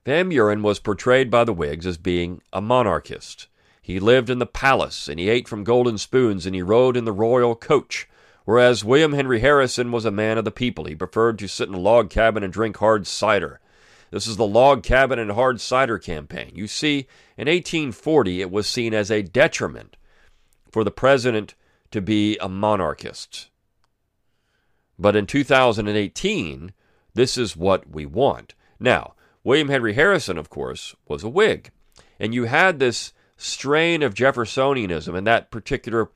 Van 0.05 0.29
Buren 0.29 0.63
was 0.63 0.79
portrayed 0.79 1.29
by 1.29 1.43
the 1.43 1.53
Whigs 1.53 1.89
as 1.89 1.99
being 1.99 2.41
a 2.53 2.61
monarchist. 2.61 3.49
He 3.83 3.99
lived 3.99 4.31
in 4.31 4.39
the 4.39 4.47
palace 4.47 5.09
and 5.09 5.19
he 5.19 5.29
ate 5.29 5.49
from 5.49 5.65
golden 5.65 5.99
spoons 5.99 6.47
and 6.47 6.55
he 6.55 6.63
rode 6.63 6.97
in 6.97 7.05
the 7.05 7.11
royal 7.11 7.57
coach. 7.57 8.09
Whereas 8.47 8.85
William 8.85 9.13
Henry 9.13 9.41
Harrison 9.41 9.91
was 9.91 10.05
a 10.05 10.13
man 10.13 10.39
of 10.39 10.45
the 10.45 10.53
people. 10.53 10.85
He 10.85 10.95
preferred 10.95 11.37
to 11.41 11.49
sit 11.49 11.69
in 11.69 11.75
a 11.75 11.81
log 11.81 12.11
cabin 12.11 12.45
and 12.45 12.53
drink 12.53 12.77
hard 12.77 13.05
cider. 13.05 13.61
This 14.13 14.29
is 14.29 14.37
the 14.37 14.47
log 14.47 14.85
cabin 14.85 15.19
and 15.19 15.33
hard 15.33 15.61
cider 15.61 15.99
campaign. 15.99 16.53
You 16.55 16.69
see, 16.69 17.09
in 17.37 17.49
1840, 17.49 18.41
it 18.41 18.53
was 18.53 18.69
seen 18.69 18.95
as 18.95 19.11
a 19.11 19.21
detriment 19.21 19.97
for 20.71 20.85
the 20.85 20.93
president 20.93 21.57
to 21.91 22.01
be 22.01 22.39
a 22.39 22.49
monarchist. 22.49 23.51
But 24.97 25.17
in 25.17 25.27
2018, 25.27 26.73
this 27.15 27.37
is 27.37 27.57
what 27.57 27.91
we 27.91 28.07
want. 28.07 28.55
Now, 28.79 29.15
William 29.43 29.71
Henry 29.71 29.95
Harrison, 29.95 30.39
of 30.39 30.51
course, 30.51 30.95
was 31.09 31.25
a 31.25 31.29
Whig. 31.29 31.73
And 32.21 32.33
you 32.33 32.45
had 32.45 32.79
this 32.79 33.13
strain 33.37 34.05
of 34.05 34.15
Jeffersonianism 34.15 35.17
in 35.17 35.25
that 35.25 35.51
particular 35.51 36.11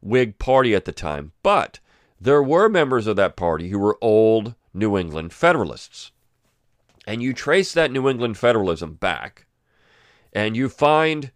Whig 0.00 0.38
party 0.38 0.74
at 0.74 0.84
the 0.84 0.92
time. 0.92 1.32
But 1.42 1.80
there 2.20 2.42
were 2.42 2.68
members 2.68 3.06
of 3.06 3.16
that 3.16 3.36
party 3.36 3.68
who 3.68 3.78
were 3.78 3.98
old 4.00 4.54
New 4.72 4.96
England 4.96 5.32
Federalists. 5.32 6.12
And 7.06 7.22
you 7.22 7.32
trace 7.32 7.72
that 7.72 7.92
New 7.92 8.08
England 8.08 8.36
Federalism 8.36 8.94
back, 8.94 9.46
and 10.32 10.56
you 10.56 10.68
find 10.68 11.30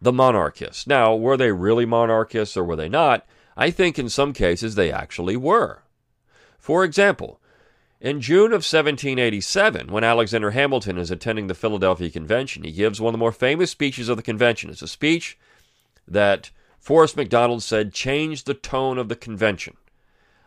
the 0.00 0.12
monarchists. 0.12 0.86
Now, 0.86 1.14
were 1.14 1.36
they 1.36 1.52
really 1.52 1.86
monarchists 1.86 2.56
or 2.56 2.64
were 2.64 2.76
they 2.76 2.88
not? 2.88 3.26
I 3.56 3.70
think 3.70 3.98
in 3.98 4.10
some 4.10 4.32
cases 4.32 4.74
they 4.74 4.92
actually 4.92 5.36
were. 5.36 5.82
For 6.58 6.84
example, 6.84 7.40
in 8.00 8.20
June 8.20 8.52
of 8.52 8.62
1787, 8.62 9.90
when 9.90 10.04
Alexander 10.04 10.50
Hamilton 10.50 10.98
is 10.98 11.10
attending 11.10 11.46
the 11.46 11.54
Philadelphia 11.54 12.10
Convention, 12.10 12.64
he 12.64 12.72
gives 12.72 13.00
one 13.00 13.10
of 13.10 13.14
the 13.14 13.18
more 13.18 13.32
famous 13.32 13.70
speeches 13.70 14.10
of 14.10 14.18
the 14.18 14.22
convention. 14.22 14.68
It's 14.68 14.82
a 14.82 14.88
speech 14.88 15.38
that 16.06 16.50
Forrest 16.78 17.16
McDonald 17.16 17.62
said 17.62 17.92
changed 17.92 18.46
the 18.46 18.54
tone 18.54 18.98
of 18.98 19.08
the 19.08 19.16
convention. 19.16 19.76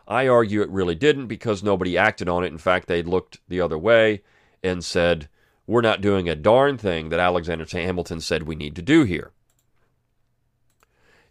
I 0.08 0.26
argue 0.26 0.62
it 0.62 0.70
really 0.70 0.94
didn't 0.94 1.26
because 1.26 1.62
nobody 1.62 1.96
acted 1.96 2.28
on 2.28 2.42
it. 2.42 2.48
In 2.48 2.58
fact, 2.58 2.88
they 2.88 3.02
looked 3.02 3.38
the 3.48 3.60
other 3.60 3.78
way 3.78 4.22
and 4.62 4.84
said, 4.84 5.28
We're 5.66 5.82
not 5.82 6.00
doing 6.00 6.28
a 6.28 6.34
darn 6.34 6.78
thing 6.78 7.10
that 7.10 7.20
Alexander 7.20 7.66
Hamilton 7.70 8.20
said 8.20 8.42
we 8.42 8.56
need 8.56 8.74
to 8.76 8.82
do 8.82 9.04
here. 9.04 9.30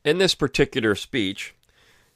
In 0.05 0.17
this 0.17 0.33
particular 0.33 0.95
speech, 0.95 1.55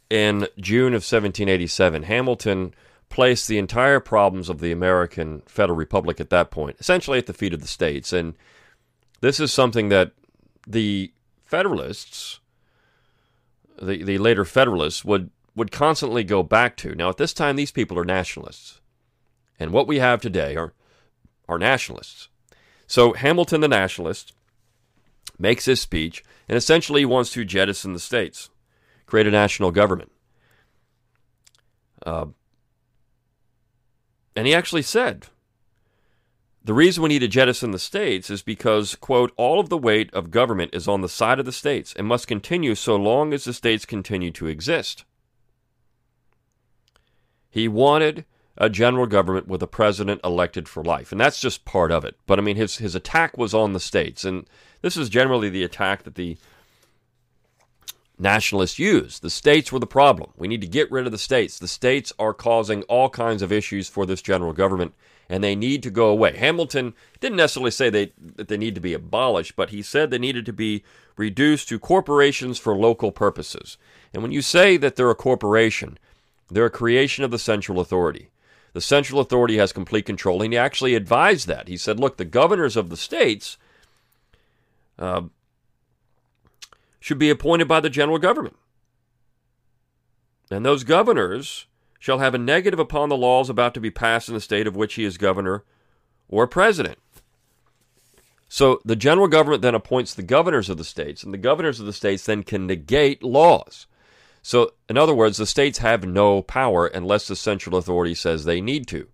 in 0.09 0.47
June 0.57 0.93
of 0.93 1.03
1787, 1.03 2.03
Hamilton 2.03 2.73
placed 3.09 3.47
the 3.47 3.57
entire 3.57 3.99
problems 3.99 4.49
of 4.49 4.59
the 4.59 4.71
American 4.71 5.41
Federal 5.45 5.77
Republic 5.77 6.19
at 6.19 6.29
that 6.29 6.49
point 6.49 6.77
essentially 6.79 7.17
at 7.17 7.27
the 7.27 7.33
feet 7.33 7.53
of 7.53 7.61
the 7.61 7.67
states. 7.67 8.13
And 8.13 8.35
this 9.21 9.39
is 9.39 9.53
something 9.53 9.89
that 9.89 10.13
the 10.65 11.11
Federalists, 11.45 12.39
the, 13.83 14.03
the 14.03 14.17
later 14.17 14.45
Federalists, 14.45 15.05
would, 15.05 15.29
would 15.55 15.71
constantly 15.71 16.23
go 16.23 16.43
back 16.43 16.75
to. 16.77 16.95
Now, 16.95 17.09
at 17.09 17.17
this 17.17 17.33
time, 17.33 17.55
these 17.55 17.71
people 17.71 17.97
are 17.99 18.05
nationalists. 18.05 18.81
And 19.59 19.71
what 19.71 19.87
we 19.87 19.99
have 19.99 20.21
today 20.21 20.55
are, 20.55 20.73
are 21.47 21.59
nationalists. 21.59 22.29
So 22.87 23.13
Hamilton, 23.13 23.61
the 23.61 23.67
nationalist, 23.67 24.33
makes 25.39 25.65
his 25.65 25.81
speech 25.81 26.23
and 26.47 26.57
essentially 26.57 27.05
wants 27.05 27.31
to 27.31 27.45
jettison 27.45 27.93
the 27.93 27.99
states 27.99 28.49
create 29.05 29.27
a 29.27 29.31
national 29.31 29.71
government. 29.71 30.11
Uh, 32.05 32.25
and 34.35 34.47
he 34.47 34.55
actually 34.55 34.81
said, 34.81 35.27
the 36.63 36.73
reason 36.73 37.03
we 37.03 37.09
need 37.09 37.19
to 37.19 37.27
jettison 37.27 37.71
the 37.71 37.79
states 37.79 38.29
is 38.29 38.41
because, 38.41 38.95
quote, 38.95 39.33
all 39.35 39.59
of 39.59 39.69
the 39.69 39.77
weight 39.77 40.13
of 40.13 40.31
government 40.31 40.73
is 40.73 40.87
on 40.87 41.01
the 41.01 41.09
side 41.09 41.39
of 41.39 41.45
the 41.45 41.51
states 41.51 41.93
and 41.97 42.07
must 42.07 42.27
continue 42.27 42.73
so 42.73 42.95
long 42.95 43.33
as 43.33 43.43
the 43.43 43.53
states 43.53 43.85
continue 43.85 44.31
to 44.31 44.47
exist. 44.47 45.03
He 47.49 47.67
wanted 47.67 48.25
a 48.57 48.69
general 48.69 49.07
government 49.07 49.47
with 49.47 49.61
a 49.61 49.67
president 49.67 50.21
elected 50.23 50.69
for 50.69 50.83
life, 50.83 51.11
and 51.11 51.19
that's 51.19 51.41
just 51.41 51.65
part 51.65 51.91
of 51.91 52.05
it. 52.05 52.15
But 52.25 52.39
I 52.39 52.41
mean, 52.41 52.55
his, 52.55 52.77
his 52.77 52.95
attack 52.95 53.37
was 53.37 53.53
on 53.53 53.73
the 53.73 53.79
states, 53.79 54.23
and 54.23 54.47
this 54.81 54.95
is 54.95 55.09
generally 55.09 55.49
the 55.49 55.63
attack 55.63 56.03
that 56.03 56.15
the 56.15 56.37
nationalists 58.17 58.79
use. 58.79 59.19
The 59.19 59.29
states 59.29 59.71
were 59.71 59.79
the 59.79 59.87
problem. 59.87 60.31
We 60.37 60.47
need 60.47 60.61
to 60.61 60.67
get 60.67 60.91
rid 60.91 61.05
of 61.05 61.11
the 61.11 61.17
states. 61.17 61.59
The 61.59 61.67
states 61.67 62.13
are 62.17 62.33
causing 62.33 62.83
all 62.83 63.09
kinds 63.09 63.41
of 63.41 63.51
issues 63.51 63.89
for 63.89 64.05
this 64.05 64.21
general 64.21 64.53
government, 64.53 64.93
and 65.29 65.43
they 65.43 65.55
need 65.55 65.83
to 65.83 65.89
go 65.89 66.07
away. 66.09 66.37
Hamilton 66.37 66.93
didn't 67.19 67.37
necessarily 67.37 67.71
say 67.71 67.89
they, 67.89 68.11
that 68.35 68.47
they 68.47 68.57
need 68.57 68.75
to 68.75 68.81
be 68.81 68.93
abolished, 68.93 69.55
but 69.55 69.69
he 69.69 69.81
said 69.81 70.09
they 70.09 70.17
needed 70.17 70.45
to 70.45 70.53
be 70.53 70.83
reduced 71.15 71.69
to 71.69 71.79
corporations 71.79 72.59
for 72.59 72.75
local 72.75 73.11
purposes. 73.11 73.77
And 74.13 74.21
when 74.21 74.31
you 74.31 74.41
say 74.41 74.77
that 74.77 74.95
they're 74.95 75.09
a 75.09 75.15
corporation, 75.15 75.97
they're 76.49 76.65
a 76.65 76.71
creation 76.71 77.23
of 77.23 77.31
the 77.31 77.39
central 77.39 77.79
authority. 77.79 78.29
The 78.73 78.81
central 78.81 79.19
authority 79.19 79.57
has 79.57 79.71
complete 79.71 80.05
control, 80.05 80.41
and 80.41 80.51
he 80.51 80.57
actually 80.57 80.95
advised 80.95 81.47
that. 81.47 81.67
He 81.67 81.77
said, 81.77 81.99
look, 81.99 82.17
the 82.17 82.25
governors 82.25 82.75
of 82.75 82.89
the 82.89 82.97
states. 82.97 83.57
Uh, 84.97 85.23
should 87.03 87.19
be 87.19 87.29
appointed 87.29 87.67
by 87.67 87.81
the 87.81 87.89
general 87.89 88.17
government. 88.17 88.55
And 90.49 90.65
those 90.65 90.85
governors 90.85 91.67
shall 92.03 92.19
have 92.19 92.35
a 92.35 92.37
negative 92.37 92.79
upon 92.79 93.07
the 93.07 93.15
laws 93.15 93.49
about 93.49 93.73
to 93.73 93.79
be 93.79 93.89
passed 93.89 94.27
in 94.27 94.35
the 94.35 94.41
state 94.41 94.67
of 94.67 94.75
which 94.75 94.95
he 94.95 95.05
is 95.05 95.17
governor 95.17 95.63
or 96.27 96.45
president. 96.45 96.99
So 98.49 98.81
the 98.83 98.97
general 98.97 99.29
government 99.29 99.61
then 99.61 99.73
appoints 99.73 100.13
the 100.13 100.21
governors 100.21 100.69
of 100.69 100.77
the 100.77 100.83
states, 100.83 101.23
and 101.23 101.33
the 101.33 101.37
governors 101.37 101.79
of 101.79 101.85
the 101.85 101.93
states 101.93 102.25
then 102.25 102.43
can 102.43 102.67
negate 102.67 103.23
laws. 103.23 103.87
So, 104.41 104.73
in 104.89 104.97
other 104.97 105.15
words, 105.15 105.37
the 105.37 105.45
states 105.45 105.77
have 105.77 106.05
no 106.05 106.41
power 106.41 106.87
unless 106.87 107.25
the 107.25 107.37
central 107.37 107.77
authority 107.77 108.15
says 108.15 108.43
they 108.43 108.59
need 108.59 108.85
to, 108.87 109.07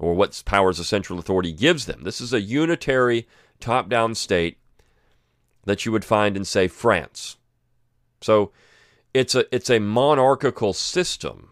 or 0.00 0.14
what 0.14 0.42
powers 0.46 0.78
the 0.78 0.84
central 0.84 1.18
authority 1.18 1.52
gives 1.52 1.84
them. 1.84 2.04
This 2.04 2.22
is 2.22 2.32
a 2.32 2.40
unitary, 2.40 3.28
top 3.60 3.90
down 3.90 4.14
state 4.14 4.56
that 5.64 5.84
you 5.84 5.92
would 5.92 6.06
find 6.06 6.38
in, 6.38 6.46
say, 6.46 6.68
France. 6.68 7.36
So 8.22 8.50
it's 9.12 9.34
a, 9.34 9.44
it's 9.54 9.68
a 9.68 9.78
monarchical 9.78 10.72
system 10.72 11.50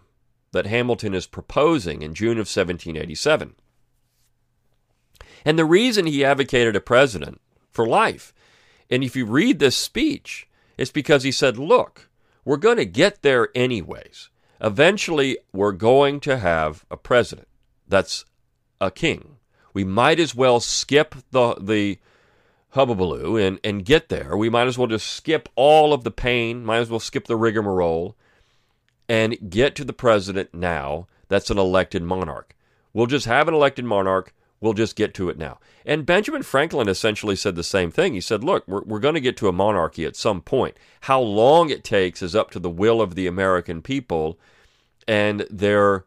that 0.53 0.67
Hamilton 0.67 1.15
is 1.15 1.27
proposing 1.27 2.03
in 2.03 2.15
June 2.15 2.33
of 2.33 2.49
1787. 2.49 3.55
And 5.45 5.59
the 5.59 5.65
reason 5.65 6.07
he 6.07 6.25
advocated 6.25 6.77
a 6.77 6.81
president 6.81 7.41
for 7.71 7.87
life, 7.87 8.33
and 8.91 9.03
if 9.03 9.17
you 9.17 9.27
read 9.27 9.59
this 9.59 9.77
speech, 9.77 10.47
it's 10.79 10.91
because 10.91 11.25
he 11.25 11.33
said, 11.33 11.59
look, 11.59 12.09
we're 12.45 12.57
going 12.57 12.77
to 12.77 12.85
get 12.85 13.23
there 13.23 13.49
anyways. 13.55 14.31
Eventually, 14.61 15.39
we're 15.53 15.73
going 15.73 16.21
to 16.21 16.39
have 16.39 16.85
a 16.91 16.97
president 16.97 17.49
that's 17.89 18.25
a 18.81 18.91
king. 18.91 19.37
We 19.75 19.85
might 19.85 20.21
as 20.21 20.35
well 20.35 20.61
skip 20.61 21.15
the, 21.31 21.55
the 21.55 21.99
hubbubaloo 22.75 23.45
and, 23.45 23.59
and 23.65 23.85
get 23.85 24.09
there. 24.09 24.37
We 24.37 24.49
might 24.49 24.67
as 24.67 24.79
well 24.79 24.87
just 24.87 25.07
skip 25.07 25.49
all 25.57 25.93
of 25.93 26.05
the 26.05 26.11
pain, 26.11 26.65
might 26.65 26.79
as 26.79 26.91
well 26.91 27.01
skip 27.01 27.27
the 27.27 27.37
rigmarole, 27.37 28.17
and 29.09 29.51
get 29.51 29.75
to 29.77 29.85
the 29.85 29.93
president 29.93 30.55
now 30.55 31.07
that's 31.29 31.51
an 31.51 31.59
elected 31.59 32.03
monarch. 32.03 32.55
We'll 32.93 33.07
just 33.07 33.27
have 33.27 33.49
an 33.49 33.55
elected 33.55 33.87
monarch. 33.87 34.35
We'll 34.61 34.75
just 34.75 34.97
get 34.97 35.15
to 35.15 35.29
it 35.29 35.39
now. 35.39 35.59
And 35.85 36.07
Benjamin 36.07 36.43
Franklin 36.43 36.89
essentially 36.89 37.37
said 37.37 37.57
the 37.57 37.65
same 37.65 37.91
thing. 37.91 38.15
He 38.15 38.21
said, 38.21 38.45
look, 38.45 38.69
we're, 38.69 38.83
we're 38.83 39.01
going 39.01 39.15
to 39.15 39.21
get 39.21 39.37
to 39.39 39.49
a 39.49 39.53
monarchy 39.53 40.05
at 40.05 40.15
some 40.15 40.41
point. 40.41 40.77
How 41.03 41.21
long 41.21 41.71
it 41.71 41.85
takes 41.85 42.23
is 42.23 42.37
up 42.37 42.51
to 42.51 42.59
the 42.59 42.71
will 42.71 43.01
of 43.01 43.15
the 43.15 43.27
American 43.27 43.83
people 43.83 44.39
and 45.09 45.47
their 45.51 46.05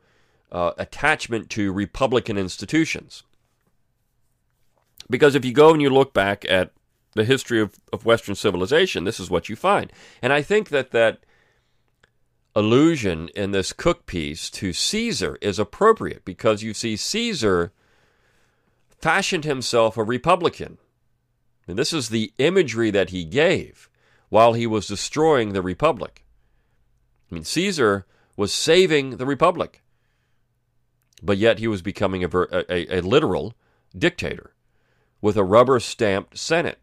uh, 0.51 0.71
attachment 0.77 1.49
to 1.49 1.73
Republican 1.73 2.37
institutions. 2.37 3.23
Because 5.09 5.35
if 5.35 5.43
you 5.43 5.53
go 5.53 5.71
and 5.71 5.81
you 5.81 5.89
look 5.89 6.13
back 6.13 6.45
at 6.47 6.71
the 7.13 7.25
history 7.25 7.59
of, 7.59 7.79
of 7.91 8.05
Western 8.05 8.35
civilization, 8.35 9.03
this 9.03 9.19
is 9.19 9.29
what 9.29 9.49
you 9.49 9.55
find. 9.55 9.91
And 10.21 10.31
I 10.31 10.41
think 10.41 10.69
that 10.69 10.91
that 10.91 11.19
allusion 12.55 13.29
in 13.35 13.51
this 13.51 13.73
Cooke 13.73 14.05
piece 14.05 14.49
to 14.51 14.73
Caesar 14.73 15.37
is 15.41 15.59
appropriate 15.59 16.23
because 16.25 16.63
you 16.63 16.73
see 16.73 16.95
Caesar 16.95 17.73
fashioned 19.01 19.43
himself 19.43 19.97
a 19.97 20.03
republican. 20.03 20.77
And 21.67 21.77
this 21.77 21.93
is 21.93 22.09
the 22.09 22.33
imagery 22.37 22.91
that 22.91 23.09
he 23.09 23.25
gave 23.25 23.89
while 24.29 24.53
he 24.53 24.67
was 24.67 24.87
destroying 24.87 25.53
the 25.53 25.61
republic. 25.61 26.23
I 27.31 27.35
mean, 27.35 27.43
Caesar 27.43 28.05
was 28.37 28.53
saving 28.53 29.17
the 29.17 29.25
republic. 29.25 29.81
but 31.23 31.37
yet 31.37 31.59
he 31.59 31.67
was 31.67 31.81
becoming 31.81 32.23
a, 32.23 32.29
a, 32.51 32.99
a 32.99 33.01
literal 33.01 33.53
dictator 33.97 34.53
with 35.21 35.37
a 35.37 35.43
rubber 35.43 35.79
stamped 35.79 36.37
Senate. 36.37 36.79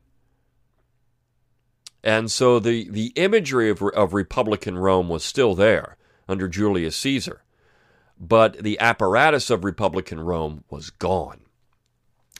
And 2.04 2.30
so 2.30 2.58
the, 2.58 2.88
the 2.90 3.12
imagery 3.16 3.70
of, 3.70 3.82
of 3.82 4.12
Republican 4.12 4.76
Rome 4.78 5.08
was 5.08 5.24
still 5.24 5.54
there 5.54 5.96
under 6.28 6.48
Julius 6.48 6.96
Caesar, 6.96 7.42
but 8.18 8.58
the 8.58 8.78
apparatus 8.80 9.50
of 9.50 9.64
Republican 9.64 10.20
Rome 10.20 10.64
was 10.68 10.90
gone. 10.90 11.40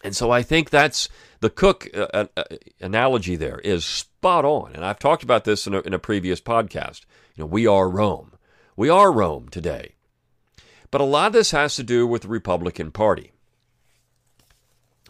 And 0.03 0.17
so 0.17 0.31
I 0.31 0.43
think 0.43 0.71
that's 0.71 1.09
the 1.41 1.51
Cooke 1.51 1.89
uh, 1.95 2.09
uh, 2.13 2.27
uh, 2.37 2.45
analogy 2.81 3.37
there 3.37 3.59
is 3.61 3.85
spot 3.85 4.45
on. 4.45 4.73
And 4.75 4.85
I've 4.85 4.99
talked 4.99 5.23
about 5.23 5.45
this 5.45 5.67
in 5.67 5.75
a, 5.75 5.81
in 5.81 5.95
a 5.95 5.99
previous 5.99 6.41
podcast. 6.41 7.03
You 7.37 7.45
know, 7.45 7.47
we 7.47 7.67
are 7.67 7.89
Rome. 7.89 8.33
We 8.77 8.89
are 8.89 9.13
Rome 9.13 9.49
today. 9.49 9.95
But 10.91 11.01
a 11.01 11.05
lot 11.05 11.29
of 11.29 11.33
this 11.33 11.53
has 11.53 11.77
to 11.77 11.83
do 11.83 12.07
with 12.07 12.23
the 12.23 12.29
Republican 12.29 12.91
Party. 12.91 13.33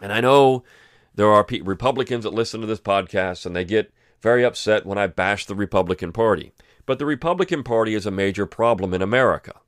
And 0.01 0.13
I 0.13 0.21
know 0.21 0.63
there 1.15 1.29
are 1.29 1.45
Republicans 1.63 2.23
that 2.23 2.33
listen 2.33 2.61
to 2.61 2.67
this 2.67 2.79
podcast 2.79 3.45
and 3.45 3.55
they 3.55 3.65
get 3.65 3.91
very 4.23 4.43
upset 4.43 4.85
when 4.85 4.97
I 4.97 5.07
bash 5.07 5.45
the 5.45 5.53
Republican 5.53 6.13
Party. 6.13 6.53
But 6.85 6.97
the 6.97 7.05
Republican 7.05 7.61
Party 7.61 7.93
is 7.93 8.05
a 8.05 8.11
major 8.11 8.45
problem 8.45 8.93
in 8.93 9.01
America. 9.01 9.59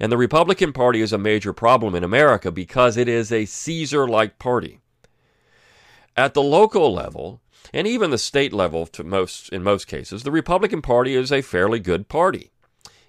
And 0.00 0.10
the 0.10 0.16
Republican 0.16 0.72
Party 0.72 1.00
is 1.00 1.12
a 1.12 1.18
major 1.18 1.52
problem 1.52 1.94
in 1.94 2.04
America 2.04 2.50
because 2.50 2.96
it 2.96 3.08
is 3.08 3.30
a 3.30 3.44
Caesar 3.44 4.08
like 4.08 4.38
party. 4.38 4.80
At 6.16 6.34
the 6.34 6.42
local 6.42 6.94
level, 6.94 7.40
and 7.72 7.86
even 7.86 8.10
the 8.10 8.18
state 8.18 8.52
level 8.52 8.86
to 8.86 9.02
most 9.02 9.48
in 9.48 9.62
most 9.64 9.86
cases, 9.86 10.22
the 10.22 10.30
Republican 10.30 10.80
Party 10.80 11.14
is 11.16 11.32
a 11.32 11.42
fairly 11.42 11.80
good 11.80 12.08
party 12.08 12.52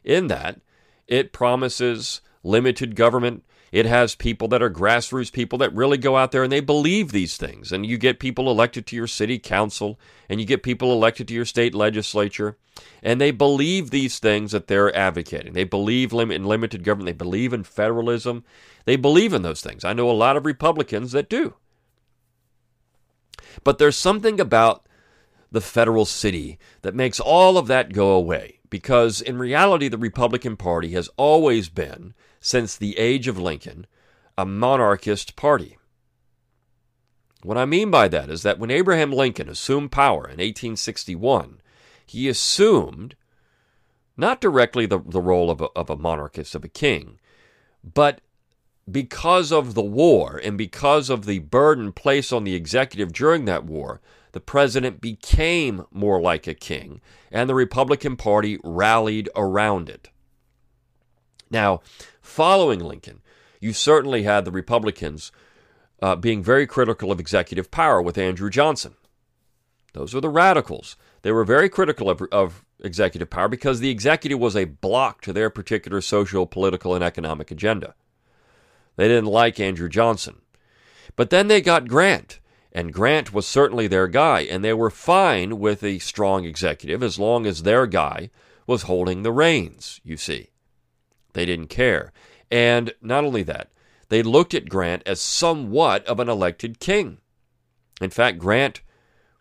in 0.03 0.27
that 0.27 0.59
it 1.07 1.31
promises 1.31 2.21
limited 2.43 2.95
government. 2.95 3.43
It 3.75 3.85
has 3.85 4.15
people 4.15 4.47
that 4.47 4.63
are 4.63 4.69
grassroots 4.69 5.33
people 5.33 5.57
that 5.57 5.75
really 5.75 5.97
go 5.97 6.15
out 6.15 6.31
there 6.31 6.43
and 6.43 6.51
they 6.51 6.61
believe 6.61 7.11
these 7.11 7.35
things. 7.35 7.73
And 7.73 7.85
you 7.85 7.97
get 7.97 8.19
people 8.21 8.49
elected 8.49 8.87
to 8.87 8.95
your 8.95 9.05
city 9.05 9.37
council 9.37 9.99
and 10.29 10.39
you 10.39 10.45
get 10.45 10.63
people 10.63 10.93
elected 10.93 11.27
to 11.27 11.33
your 11.33 11.43
state 11.43 11.75
legislature 11.75 12.55
and 13.03 13.19
they 13.19 13.31
believe 13.31 13.89
these 13.89 14.17
things 14.17 14.53
that 14.53 14.67
they're 14.67 14.95
advocating. 14.95 15.51
They 15.51 15.65
believe 15.65 16.13
in 16.13 16.45
limited 16.45 16.85
government. 16.85 17.07
They 17.07 17.25
believe 17.25 17.51
in 17.51 17.65
federalism. 17.65 18.45
They 18.85 18.95
believe 18.95 19.33
in 19.33 19.41
those 19.41 19.59
things. 19.59 19.83
I 19.83 19.91
know 19.91 20.09
a 20.09 20.13
lot 20.13 20.37
of 20.37 20.45
Republicans 20.45 21.11
that 21.11 21.29
do. 21.29 21.55
But 23.65 23.77
there's 23.77 23.97
something 23.97 24.39
about 24.39 24.87
the 25.51 25.59
federal 25.59 26.05
city 26.05 26.57
that 26.81 26.95
makes 26.95 27.19
all 27.19 27.57
of 27.57 27.67
that 27.67 27.91
go 27.91 28.11
away 28.11 28.59
because 28.75 29.21
in 29.21 29.37
reality, 29.37 29.87
the 29.87 29.97
Republican 29.97 30.57
Party 30.57 30.91
has 30.91 31.09
always 31.15 31.69
been, 31.69 32.13
since 32.41 32.75
the 32.75 32.97
age 32.97 33.25
of 33.25 33.39
Lincoln, 33.39 33.87
a 34.37 34.45
monarchist 34.45 35.37
party. 35.37 35.77
What 37.41 37.57
I 37.57 37.63
mean 37.63 37.89
by 37.89 38.09
that 38.09 38.29
is 38.29 38.43
that 38.43 38.59
when 38.59 38.69
Abraham 38.69 39.13
Lincoln 39.13 39.47
assumed 39.47 39.93
power 39.93 40.25
in 40.25 40.41
1861, 40.41 41.61
he 42.05 42.27
assumed 42.27 43.15
not 44.17 44.41
directly 44.41 44.85
the, 44.85 44.99
the 44.99 45.21
role 45.21 45.49
of 45.49 45.61
a, 45.61 45.69
of 45.73 45.89
a 45.89 45.95
monarchist, 45.95 46.53
of 46.53 46.65
a 46.65 46.67
king, 46.67 47.17
but 47.81 48.19
because 48.91 49.53
of 49.53 49.73
the 49.73 49.81
war 49.81 50.37
and 50.43 50.57
because 50.57 51.09
of 51.09 51.25
the 51.25 51.39
burden 51.39 51.93
placed 51.93 52.33
on 52.33 52.43
the 52.43 52.55
executive 52.55 53.13
during 53.13 53.45
that 53.45 53.63
war, 53.63 54.01
the 54.35 54.41
president 54.41 54.99
became 54.99 55.85
more 55.91 56.19
like 56.19 56.45
a 56.45 56.53
king, 56.53 56.99
and 57.31 57.49
the 57.49 57.55
Republican 57.55 58.17
Party 58.17 58.59
rallied 58.65 59.29
around 59.33 59.87
it. 59.87 60.09
Now, 61.49 61.79
following 62.21 62.79
Lincoln, 62.79 63.21
you 63.61 63.71
certainly 63.71 64.23
had 64.23 64.43
the 64.43 64.51
Republicans 64.51 65.31
uh, 66.01 66.17
being 66.17 66.43
very 66.43 66.67
critical 66.67 67.13
of 67.13 67.19
executive 67.21 67.71
power 67.71 68.01
with 68.01 68.17
Andrew 68.17 68.49
Johnson. 68.49 68.95
Those 69.93 70.13
were 70.13 70.19
the 70.19 70.27
radicals. 70.27 70.97
They 71.21 71.31
were 71.31 71.45
very 71.45 71.69
critical 71.69 72.09
of, 72.09 72.21
of 72.29 72.65
executive 72.83 73.29
power 73.29 73.47
because 73.47 73.79
the 73.79 73.89
executive 73.89 74.37
was 74.37 74.57
a 74.57 74.65
block 74.65 75.21
to 75.21 75.31
their 75.31 75.49
particular 75.49 76.01
social, 76.01 76.45
political, 76.45 76.93
and 76.93 77.05
economic 77.05 77.51
agenda. 77.51 77.95
They 78.97 79.07
didn't 79.07 79.27
like 79.27 79.61
Andrew 79.61 79.87
Johnson. 79.87 80.41
But 81.15 81.29
then 81.29 81.47
they 81.47 81.61
got 81.61 81.87
Grant, 81.87 82.41
and 82.75 82.91
Grant 82.91 83.31
was 83.33 83.47
certainly 83.47 83.87
their 83.87 84.09
guy, 84.09 84.41
and 84.41 84.61
they 84.61 84.73
were 84.73 84.89
fine 84.89 85.59
with 85.59 85.81
a 85.81 85.97
strong 85.99 86.43
executive 86.43 87.01
as 87.01 87.17
long 87.17 87.45
as 87.45 87.63
their 87.63 87.87
guy 87.87 88.29
was 88.67 88.83
holding 88.83 89.23
the 89.23 89.31
reins, 89.31 90.01
you 90.03 90.17
see. 90.17 90.49
They 91.31 91.45
didn't 91.45 91.69
care. 91.69 92.11
And 92.51 92.93
not 93.01 93.23
only 93.23 93.43
that, 93.43 93.71
they 94.09 94.21
looked 94.21 94.53
at 94.53 94.67
Grant 94.67 95.03
as 95.05 95.21
somewhat 95.21 96.05
of 96.05 96.19
an 96.19 96.27
elected 96.27 96.81
king. 96.81 97.19
In 98.01 98.09
fact, 98.09 98.39
Grant 98.39 98.81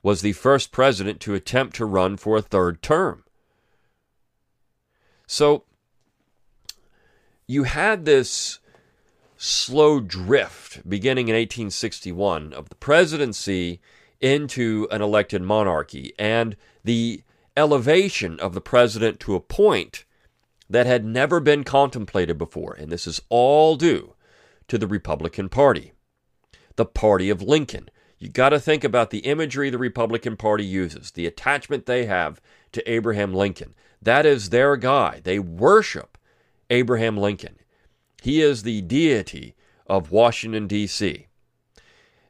was 0.01 0.23
the 0.23 0.33
first 0.33 0.70
president 0.70 1.18
to 1.23 1.35
attempt 1.35 1.75
to 1.75 1.87
run 1.87 2.16
for 2.16 2.37
a 2.37 2.42
third 2.42 2.83
term. 2.83 3.25
So 5.27 5.64
you 7.49 7.64
had 7.64 8.05
this 8.05 8.61
slow 9.37 10.01
drift 10.01 10.88
beginning 10.88 11.29
in 11.29 11.35
1861 11.35 12.53
of 12.53 12.68
the 12.68 12.75
presidency 12.77 13.81
into 14.20 14.88
an 14.90 15.03
elected 15.03 15.42
monarchy 15.42 16.12
and 16.18 16.57
the 16.83 17.23
elevation 17.57 18.38
of 18.40 18.55
the 18.55 18.61
president 18.61 19.20
to 19.20 19.35
a 19.35 19.40
point 19.40 20.05
that 20.68 20.87
had 20.87 21.05
never 21.05 21.40
been 21.40 21.64
contemplated 21.64 22.38
before. 22.38 22.75
And 22.75 22.90
this 22.90 23.07
is 23.07 23.20
all 23.29 23.77
due 23.77 24.14
to 24.68 24.79
the 24.79 24.87
Republican 24.87 25.49
Party, 25.49 25.92
the 26.77 26.87
party 26.87 27.31
of 27.31 27.42
Lincoln. 27.42 27.88
You 28.18 28.29
got 28.29 28.51
to 28.51 28.61
think 28.61 28.83
about 28.85 29.11
the 29.11 29.18
imagery 29.18 29.68
the 29.70 29.79
Republican 29.79 30.37
Party 30.37 30.64
uses, 30.64 31.11
the 31.11 31.27
attachment 31.27 31.87
they 31.87 32.07
have 32.07 32.40
to 32.73 32.90
Abraham 32.90 33.35
Lincoln. 33.35 33.75
That 34.01 34.25
is 34.25 34.51
their 34.51 34.77
guy. 34.77 35.20
They 35.23 35.38
worship 35.38 36.16
Abraham 36.70 37.16
Lincoln. 37.16 37.57
He 38.25 38.41
is 38.41 38.63
the 38.63 38.81
deity 38.81 39.55
of 39.87 40.11
Washington, 40.11 40.67
D.C. 40.67 41.27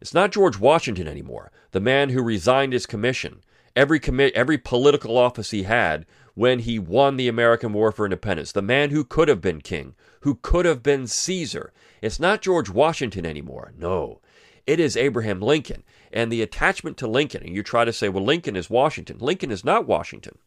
It's 0.00 0.12
not 0.12 0.32
George 0.32 0.58
Washington 0.58 1.06
anymore, 1.06 1.52
the 1.70 1.78
man 1.78 2.08
who 2.08 2.20
resigned 2.20 2.72
his 2.72 2.84
commission, 2.84 3.44
every, 3.76 4.00
commi- 4.00 4.32
every 4.32 4.58
political 4.58 5.16
office 5.16 5.52
he 5.52 5.62
had 5.62 6.04
when 6.34 6.58
he 6.58 6.80
won 6.80 7.16
the 7.16 7.28
American 7.28 7.72
War 7.72 7.92
for 7.92 8.04
Independence, 8.06 8.50
the 8.50 8.60
man 8.60 8.90
who 8.90 9.04
could 9.04 9.28
have 9.28 9.40
been 9.40 9.60
king, 9.60 9.94
who 10.22 10.34
could 10.42 10.64
have 10.64 10.82
been 10.82 11.06
Caesar. 11.06 11.72
It's 12.02 12.18
not 12.18 12.42
George 12.42 12.68
Washington 12.68 13.24
anymore. 13.24 13.72
No, 13.78 14.20
it 14.66 14.80
is 14.80 14.96
Abraham 14.96 15.40
Lincoln. 15.40 15.84
And 16.12 16.32
the 16.32 16.42
attachment 16.42 16.96
to 16.96 17.06
Lincoln, 17.06 17.44
and 17.44 17.54
you 17.54 17.62
try 17.62 17.84
to 17.84 17.92
say, 17.92 18.08
well, 18.08 18.24
Lincoln 18.24 18.56
is 18.56 18.68
Washington. 18.68 19.18
Lincoln 19.20 19.52
is 19.52 19.64
not 19.64 19.86
Washington 19.86 20.38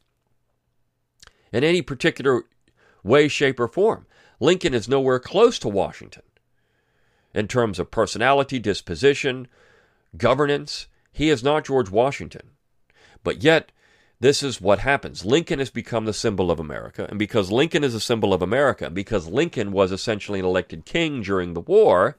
in 1.54 1.64
any 1.64 1.82
particular 1.82 2.44
way, 3.02 3.30
shape, 3.30 3.62
or 3.62 3.70
form. 3.70 4.07
Lincoln 4.39 4.73
is 4.73 4.88
nowhere 4.88 5.19
close 5.19 5.58
to 5.60 5.69
Washington. 5.69 6.23
In 7.34 7.47
terms 7.47 7.80
of 7.80 7.91
personality, 7.91 8.60
disposition, 8.60 9.47
governance, 10.15 10.88
he 11.12 11.30
is 11.30 11.43
not 11.43 11.65
George 11.65 11.89
Washington. 11.89 12.52
But 13.23 13.43
yet, 13.43 13.71
this 14.19 14.41
is 14.41 14.62
what 14.62 14.80
happens. 14.80 15.26
Lincoln 15.26 15.60
has 15.60 15.69
become 15.69 16.06
the 16.06 16.13
symbol 16.13 16.50
of 16.50 16.60
America, 16.60 17.06
and 17.10 17.19
because 17.19 17.52
Lincoln 17.52 17.84
is 17.84 17.93
a 17.93 18.00
symbol 18.00 18.34
of 18.34 18.41
America, 18.41 18.89
because 18.89 19.28
Lincoln 19.28 19.71
was 19.71 19.91
essentially 19.91 20.39
an 20.39 20.45
elected 20.45 20.86
king 20.86 21.21
during 21.21 21.54
the 21.54 21.62
war, 21.62 22.17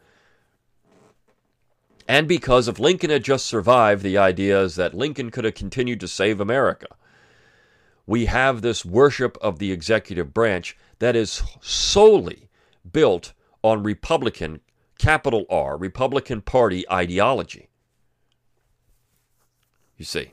and 2.06 2.26
because 2.26 2.68
if 2.68 2.78
Lincoln 2.78 3.10
had 3.10 3.24
just 3.24 3.46
survived, 3.46 4.02
the 4.02 4.16
idea 4.16 4.60
is 4.62 4.76
that 4.76 4.94
Lincoln 4.94 5.30
could 5.30 5.44
have 5.44 5.54
continued 5.54 6.00
to 6.00 6.08
save 6.08 6.40
America. 6.40 6.86
We 8.06 8.26
have 8.26 8.62
this 8.62 8.84
worship 8.84 9.36
of 9.42 9.58
the 9.58 9.72
executive 9.72 10.32
branch 10.32 10.76
that 10.98 11.16
is 11.16 11.42
solely 11.60 12.48
built 12.90 13.32
on 13.62 13.82
Republican, 13.82 14.60
capital 14.98 15.46
R, 15.50 15.76
Republican 15.76 16.42
Party 16.42 16.90
ideology. 16.90 17.68
You 19.96 20.04
see. 20.04 20.32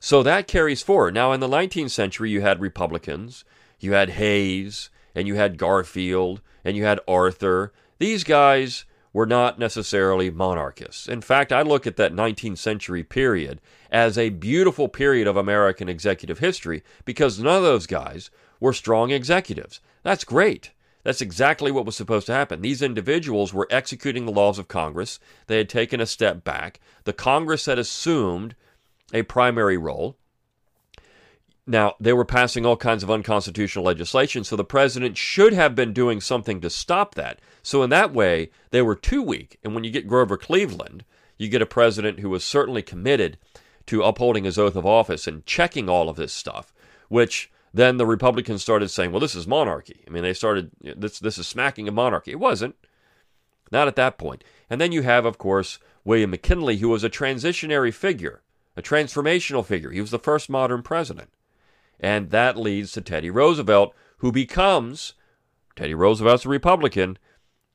So 0.00 0.22
that 0.22 0.48
carries 0.48 0.82
forward. 0.82 1.14
Now, 1.14 1.32
in 1.32 1.40
the 1.40 1.48
19th 1.48 1.90
century, 1.90 2.30
you 2.30 2.40
had 2.40 2.60
Republicans, 2.60 3.44
you 3.78 3.92
had 3.92 4.10
Hayes, 4.10 4.90
and 5.14 5.28
you 5.28 5.36
had 5.36 5.58
Garfield, 5.58 6.40
and 6.64 6.76
you 6.76 6.84
had 6.84 7.00
Arthur. 7.06 7.72
These 7.98 8.24
guys 8.24 8.84
were 9.12 9.26
not 9.26 9.58
necessarily 9.58 10.30
monarchists. 10.30 11.06
In 11.08 11.20
fact, 11.20 11.52
I 11.52 11.62
look 11.62 11.86
at 11.86 11.96
that 11.96 12.14
19th 12.14 12.58
century 12.58 13.04
period 13.04 13.60
as 13.90 14.16
a 14.16 14.30
beautiful 14.30 14.88
period 14.88 15.26
of 15.26 15.36
American 15.36 15.88
executive 15.88 16.38
history 16.38 16.82
because 17.04 17.38
none 17.38 17.56
of 17.56 17.62
those 17.62 17.86
guys 17.86 18.30
were 18.62 18.72
strong 18.72 19.10
executives. 19.10 19.80
That's 20.04 20.22
great. 20.22 20.70
That's 21.02 21.20
exactly 21.20 21.72
what 21.72 21.84
was 21.84 21.96
supposed 21.96 22.26
to 22.26 22.32
happen. 22.32 22.62
These 22.62 22.80
individuals 22.80 23.52
were 23.52 23.66
executing 23.70 24.24
the 24.24 24.30
laws 24.30 24.56
of 24.56 24.68
Congress. 24.68 25.18
They 25.48 25.56
had 25.56 25.68
taken 25.68 26.00
a 26.00 26.06
step 26.06 26.44
back. 26.44 26.78
The 27.02 27.12
Congress 27.12 27.66
had 27.66 27.80
assumed 27.80 28.54
a 29.12 29.24
primary 29.24 29.76
role. 29.76 30.16
Now, 31.66 31.96
they 31.98 32.12
were 32.12 32.24
passing 32.24 32.64
all 32.64 32.76
kinds 32.76 33.02
of 33.02 33.10
unconstitutional 33.10 33.84
legislation, 33.84 34.44
so 34.44 34.54
the 34.54 34.64
president 34.64 35.16
should 35.16 35.52
have 35.52 35.74
been 35.74 35.92
doing 35.92 36.20
something 36.20 36.60
to 36.60 36.70
stop 36.70 37.16
that. 37.16 37.40
So, 37.64 37.82
in 37.82 37.90
that 37.90 38.12
way, 38.12 38.50
they 38.70 38.82
were 38.82 38.94
too 38.94 39.22
weak. 39.22 39.58
And 39.64 39.74
when 39.74 39.82
you 39.82 39.90
get 39.90 40.06
Grover 40.06 40.36
Cleveland, 40.36 41.04
you 41.36 41.48
get 41.48 41.62
a 41.62 41.66
president 41.66 42.20
who 42.20 42.30
was 42.30 42.44
certainly 42.44 42.82
committed 42.82 43.38
to 43.86 44.04
upholding 44.04 44.44
his 44.44 44.58
oath 44.58 44.76
of 44.76 44.86
office 44.86 45.26
and 45.26 45.46
checking 45.46 45.88
all 45.88 46.08
of 46.08 46.16
this 46.16 46.32
stuff, 46.32 46.72
which 47.08 47.50
then 47.74 47.96
the 47.96 48.06
Republicans 48.06 48.62
started 48.62 48.90
saying, 48.90 49.12
well, 49.12 49.20
this 49.20 49.34
is 49.34 49.46
monarchy. 49.46 50.04
I 50.06 50.10
mean, 50.10 50.22
they 50.22 50.34
started, 50.34 50.70
this, 50.80 51.18
this 51.18 51.38
is 51.38 51.48
smacking 51.48 51.88
of 51.88 51.94
monarchy. 51.94 52.32
It 52.32 52.40
wasn't. 52.40 52.76
Not 53.70 53.88
at 53.88 53.96
that 53.96 54.18
point. 54.18 54.44
And 54.68 54.80
then 54.80 54.92
you 54.92 55.02
have, 55.02 55.24
of 55.24 55.38
course, 55.38 55.78
William 56.04 56.30
McKinley, 56.30 56.76
who 56.76 56.90
was 56.90 57.04
a 57.04 57.10
transitionary 57.10 57.92
figure, 57.92 58.42
a 58.76 58.82
transformational 58.82 59.64
figure. 59.64 59.90
He 59.90 60.00
was 60.00 60.10
the 60.10 60.18
first 60.18 60.50
modern 60.50 60.82
president. 60.82 61.30
And 61.98 62.30
that 62.30 62.58
leads 62.58 62.92
to 62.92 63.00
Teddy 63.00 63.30
Roosevelt, 63.30 63.94
who 64.18 64.32
becomes, 64.32 65.14
Teddy 65.76 65.94
Roosevelt's 65.94 66.44
a 66.44 66.48
Republican, 66.48 67.18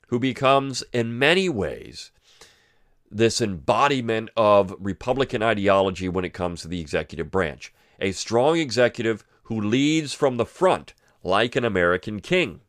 who 0.08 0.18
becomes, 0.20 0.84
in 0.92 1.18
many 1.18 1.48
ways, 1.48 2.12
this 3.10 3.40
embodiment 3.40 4.30
of 4.36 4.74
Republican 4.78 5.42
ideology 5.42 6.08
when 6.08 6.24
it 6.24 6.34
comes 6.34 6.62
to 6.62 6.68
the 6.68 6.80
executive 6.80 7.30
branch. 7.30 7.72
A 8.00 8.12
strong 8.12 8.58
executive 8.58 9.24
who 9.48 9.58
leads 9.58 10.12
from 10.12 10.36
the 10.36 10.44
front 10.44 10.92
like 11.24 11.56
an 11.56 11.64
American 11.64 12.20
king. 12.20 12.60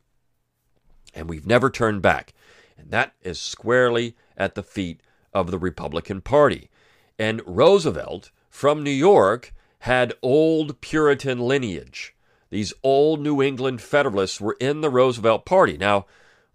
And 1.14 1.28
we've 1.28 1.46
never 1.46 1.68
turned 1.68 2.00
back. 2.00 2.32
And 2.78 2.90
that 2.90 3.12
is 3.20 3.38
squarely 3.38 4.16
at 4.34 4.54
the 4.54 4.62
feet 4.62 5.02
of 5.34 5.50
the 5.50 5.58
Republican 5.58 6.22
Party. 6.22 6.70
And 7.18 7.42
Roosevelt 7.46 8.30
from 8.48 8.82
New 8.82 8.90
York 8.90 9.52
had 9.80 10.14
old 10.22 10.80
Puritan 10.80 11.40
lineage. 11.40 12.14
These 12.48 12.72
old 12.82 13.20
New 13.20 13.42
England 13.42 13.82
Federalists 13.82 14.40
were 14.40 14.56
in 14.58 14.80
the 14.80 14.90
Roosevelt 14.90 15.44
Party. 15.44 15.76
Now, 15.76 16.06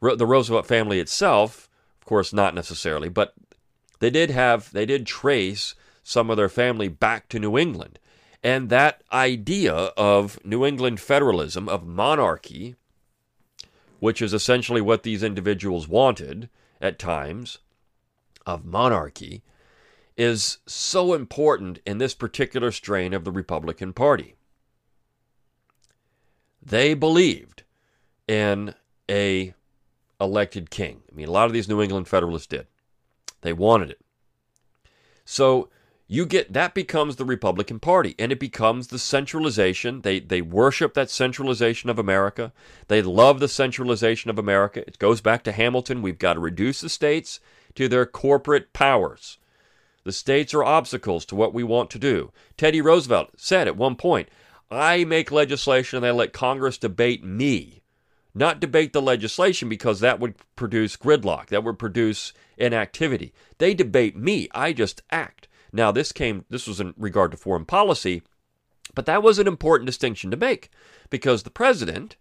the 0.02 0.26
Roosevelt 0.26 0.66
family 0.66 1.00
itself, 1.00 1.70
of 2.02 2.06
course, 2.06 2.34
not 2.34 2.56
necessarily, 2.56 3.10
but 3.10 3.36
they 4.00 4.10
did 4.10 4.32
have, 4.32 4.72
they 4.72 4.88
did 4.88 5.06
trace 5.06 5.76
some 6.02 6.32
of 6.32 6.38
their 6.38 6.50
family 6.50 6.88
back 6.88 7.30
to 7.30 7.40
New 7.40 7.60
England. 7.60 8.00
And 8.46 8.70
that 8.70 9.02
idea 9.12 9.74
of 9.74 10.38
New 10.46 10.64
England 10.68 11.00
federalism, 11.00 11.68
of 11.68 11.84
monarchy, 11.84 12.76
which 14.00 14.22
is 14.22 14.36
essentially 14.36 14.82
what 14.82 15.02
these 15.02 15.24
individuals 15.24 15.88
wanted 15.88 16.50
at 16.80 17.00
times, 17.00 17.58
of 18.46 18.64
monarchy, 18.64 19.42
is 20.16 20.60
so 20.68 21.16
important 21.16 21.80
in 21.88 21.98
this 21.98 22.14
particular 22.14 22.72
strain 22.72 23.16
of 23.16 23.24
the 23.24 23.32
Republican 23.32 23.94
Party. 23.94 24.36
They 26.64 26.94
believed 26.94 27.64
in 28.28 28.76
a 29.10 29.56
elected 30.22 30.70
king. 30.70 31.02
I 31.12 31.16
mean, 31.16 31.30
a 31.30 31.32
lot 31.32 31.48
of 31.48 31.54
these 31.54 31.68
New 31.68 31.82
England 31.82 32.08
Federalists 32.08 32.46
did. 32.46 32.68
They 33.42 33.54
wanted 33.54 33.90
it. 33.90 34.02
So 35.26 35.70
you 36.08 36.26
get 36.26 36.54
that 36.54 36.76
becomes 36.76 37.16
the 37.16 37.26
Republican 37.26 37.80
Party, 37.80 38.14
and 38.20 38.32
it 38.32 38.40
becomes 38.40 38.88
the 38.88 39.00
centralization. 39.00 40.02
They 40.02 40.20
they 40.20 40.42
worship 40.42 40.94
that 40.94 41.10
centralization 41.10 41.90
of 41.90 41.98
America. 41.98 42.54
They 42.88 43.02
love 43.02 43.40
the 43.40 43.48
centralization 43.48 44.30
of 44.30 44.38
America. 44.38 44.84
It 44.86 45.00
goes 45.00 45.22
back 45.22 45.44
to 45.44 45.52
Hamilton. 45.52 46.04
We've 46.04 46.20
got 46.20 46.34
to 46.34 46.40
reduce 46.40 46.82
the 46.82 46.90
states 46.90 47.40
to 47.74 47.88
their 47.88 48.06
corporate 48.06 48.72
powers. 48.72 49.40
The 50.04 50.12
states 50.12 50.54
are 50.54 50.64
obstacles 50.64 51.26
to 51.26 51.36
what 51.36 51.56
we 51.56 51.64
want 51.64 51.90
to 51.92 52.00
do. 52.00 52.32
Teddy 52.58 52.82
Roosevelt 52.82 53.32
said 53.38 53.68
at 53.68 53.76
one 53.76 53.96
point, 53.96 54.30
I 54.70 55.04
make 55.04 55.32
legislation 55.32 55.98
and 55.98 56.06
I 56.06 56.12
let 56.12 56.32
Congress 56.32 56.78
debate 56.78 57.24
me, 57.24 57.82
not 58.36 58.60
debate 58.60 58.94
the 58.94 59.02
legislation 59.02 59.68
because 59.68 60.00
that 60.00 60.20
would 60.20 60.36
produce 60.56 60.96
gridlock, 60.96 61.48
that 61.48 61.64
would 61.64 61.80
produce 61.80 62.34
inactivity. 62.56 63.34
They 63.58 63.74
debate 63.74 64.16
me, 64.16 64.48
I 64.54 64.74
just 64.74 65.02
act. 65.10 65.48
Now, 65.76 65.92
this 65.92 66.14
came, 66.14 66.46
this 66.50 66.68
was 66.68 66.80
in 66.80 66.94
regard 66.96 67.32
to 67.32 67.38
foreign 67.38 67.66
policy, 67.66 68.24
but 68.94 69.06
that 69.08 69.22
was 69.22 69.40
an 69.40 69.48
important 69.48 69.88
distinction 69.88 70.32
to 70.32 70.38
make 70.38 70.70
because 71.10 71.44
the 71.44 71.50
president 71.50 72.16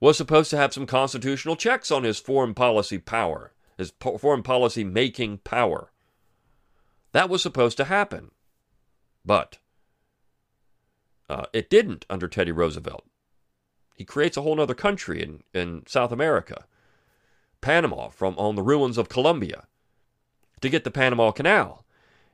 was 0.00 0.16
supposed 0.16 0.50
to 0.50 0.56
have 0.56 0.74
some 0.74 0.84
constitutional 0.84 1.54
checks 1.54 1.92
on 1.92 2.02
his 2.02 2.18
foreign 2.18 2.54
policy 2.54 2.98
power, 2.98 3.52
his 3.76 3.92
foreign 4.18 4.42
policy 4.42 4.82
making 4.82 5.38
power. 5.38 5.92
That 7.12 7.28
was 7.28 7.40
supposed 7.40 7.76
to 7.76 7.84
happen. 7.84 8.32
But 9.24 9.58
uh, 11.30 11.46
it 11.52 11.70
didn't 11.70 12.04
under 12.10 12.26
Teddy 12.26 12.50
Roosevelt. 12.50 13.04
He 13.94 14.04
creates 14.04 14.36
a 14.36 14.42
whole 14.42 14.60
other 14.60 14.74
country 14.74 15.22
in, 15.22 15.44
in 15.54 15.84
South 15.86 16.10
America, 16.10 16.64
Panama, 17.60 18.08
from 18.08 18.36
on 18.38 18.56
the 18.56 18.62
ruins 18.62 18.98
of 18.98 19.08
Colombia, 19.08 19.68
to 20.60 20.68
get 20.68 20.82
the 20.82 20.90
Panama 20.90 21.30
Canal. 21.30 21.84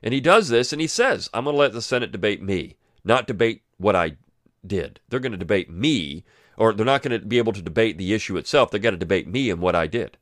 And 0.05 0.13
he 0.13 0.21
does 0.21 0.49
this 0.49 0.71
and 0.71 0.79
he 0.79 0.87
says, 0.87 1.29
I'm 1.33 1.45
going 1.45 1.55
to 1.55 1.59
let 1.59 1.73
the 1.73 1.81
Senate 1.81 2.11
debate 2.11 2.41
me, 2.41 2.75
not 3.03 3.25
debate 3.25 3.63
what 3.77 3.95
I 3.95 4.17
did. 4.65 4.99
They're 5.09 5.19
going 5.19 5.31
to 5.31 5.37
debate 5.37 5.69
me, 5.69 6.23
or 6.57 6.73
they're 6.73 6.85
not 6.85 7.01
going 7.01 7.19
to 7.19 7.25
be 7.25 7.39
able 7.39 7.53
to 7.53 7.61
debate 7.61 7.97
the 7.97 8.13
issue 8.13 8.37
itself. 8.37 8.69
They've 8.69 8.81
got 8.81 8.91
to 8.91 8.97
debate 8.97 9.27
me 9.27 9.49
and 9.49 9.59
what 9.59 9.75
I 9.75 9.87
did. 9.87 10.17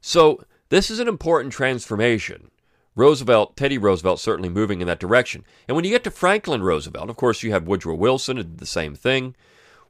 So 0.00 0.42
this 0.70 0.90
is 0.90 0.98
an 0.98 1.08
important 1.08 1.52
transformation. 1.52 2.50
Roosevelt, 2.96 3.56
Teddy 3.56 3.78
Roosevelt, 3.78 4.18
certainly 4.18 4.48
moving 4.48 4.80
in 4.80 4.86
that 4.86 4.98
direction. 4.98 5.44
And 5.68 5.76
when 5.76 5.84
you 5.84 5.90
get 5.90 6.02
to 6.04 6.10
Franklin 6.10 6.62
Roosevelt, 6.62 7.10
of 7.10 7.16
course, 7.16 7.42
you 7.42 7.52
have 7.52 7.68
Woodrow 7.68 7.94
Wilson, 7.94 8.36
did 8.36 8.58
the 8.58 8.66
same 8.66 8.94
thing. 8.94 9.36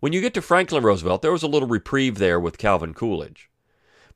When 0.01 0.13
you 0.13 0.21
get 0.21 0.35
to 0.35 0.43
Franklin 0.43 0.83
Roosevelt, 0.83 1.23
there 1.23 1.33
was 1.33 1.43
a 1.45 1.49
little 1.49 1.69
reprieve 1.69 2.19
there 2.19 2.39
with 2.39 2.59
Calvin 2.59 2.95
Coolidge. 2.95 3.49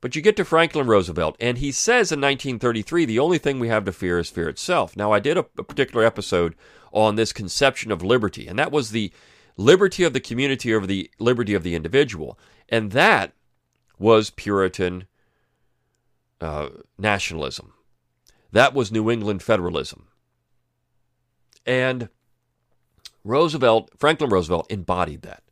But 0.03 0.17
you 0.17 0.21
get 0.21 0.35
to 0.35 0.43
Franklin 0.43 0.87
Roosevelt, 0.87 1.37
and 1.39 1.59
he 1.59 1.71
says 1.71 2.11
in 2.11 2.19
1933, 2.19 3.05
the 3.05 3.19
only 3.19 3.37
thing 3.37 3.57
we 3.57 3.69
have 3.69 3.85
to 3.85 3.93
fear 3.93 4.19
is 4.19 4.29
fear 4.29 4.49
itself. 4.49 4.97
Now, 4.97 5.13
I 5.13 5.19
did 5.19 5.37
a, 5.37 5.45
a 5.57 5.63
particular 5.63 6.03
episode 6.03 6.55
on 6.91 7.15
this 7.15 7.31
conception 7.31 7.89
of 7.89 8.03
liberty, 8.03 8.45
and 8.45 8.59
that 8.59 8.69
was 8.69 8.89
the 8.89 9.13
liberty 9.55 10.03
of 10.03 10.11
the 10.11 10.19
community 10.19 10.75
over 10.75 10.85
the 10.85 11.09
liberty 11.19 11.53
of 11.53 11.63
the 11.63 11.73
individual. 11.73 12.37
And 12.67 12.91
that 12.91 13.31
was 13.97 14.29
Puritan 14.29 15.07
uh, 16.41 16.67
nationalism. 16.97 17.71
That 18.51 18.73
was 18.73 18.91
New 18.91 19.09
England 19.09 19.41
federalism. 19.41 20.09
And 21.65 22.09
Roosevelt, 23.23 23.89
Franklin 23.97 24.31
Roosevelt, 24.31 24.69
embodied 24.69 25.21
that. 25.21 25.43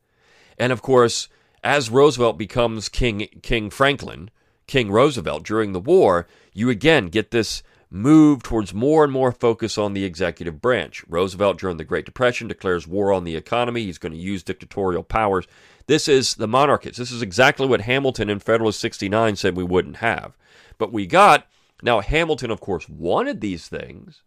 And 0.58 0.74
of 0.74 0.82
course, 0.82 1.30
as 1.64 1.90
Roosevelt 1.90 2.38
becomes 2.38 2.90
King, 2.90 3.30
King 3.42 3.70
Franklin, 3.70 4.30
King 4.72 4.90
Roosevelt 4.90 5.44
during 5.44 5.74
the 5.74 5.82
war, 5.82 6.26
you 6.54 6.70
again 6.70 7.08
get 7.08 7.32
this 7.32 7.62
move 7.90 8.42
towards 8.42 8.74
more 8.74 9.04
and 9.04 9.12
more 9.12 9.34
focus 9.34 9.78
on 9.78 9.94
the 9.94 10.06
executive 10.06 10.62
branch. 10.62 11.04
Roosevelt, 11.10 11.60
during 11.60 11.76
the 11.76 11.84
Great 11.84 12.06
Depression, 12.06 12.48
declares 12.48 12.88
war 12.88 13.12
on 13.12 13.26
the 13.26 13.36
economy. 13.36 13.84
He's 13.84 13.98
going 13.98 14.14
to 14.14 14.18
use 14.18 14.44
dictatorial 14.44 15.04
powers. 15.04 15.46
This 15.88 16.08
is 16.08 16.36
the 16.36 16.48
monarchists. 16.48 16.98
This 16.98 17.12
is 17.12 17.22
exactly 17.22 17.68
what 17.68 17.82
Hamilton 17.82 18.30
in 18.30 18.40
Federalist 18.40 18.80
69 18.80 19.36
said 19.36 19.58
we 19.58 19.64
wouldn't 19.66 19.98
have. 19.98 20.38
But 20.78 20.94
we 20.94 21.06
got, 21.06 21.48
now 21.84 22.00
Hamilton, 22.00 22.50
of 22.50 22.62
course, 22.62 22.88
wanted 22.88 23.42
these 23.42 23.68
things, 23.68 24.24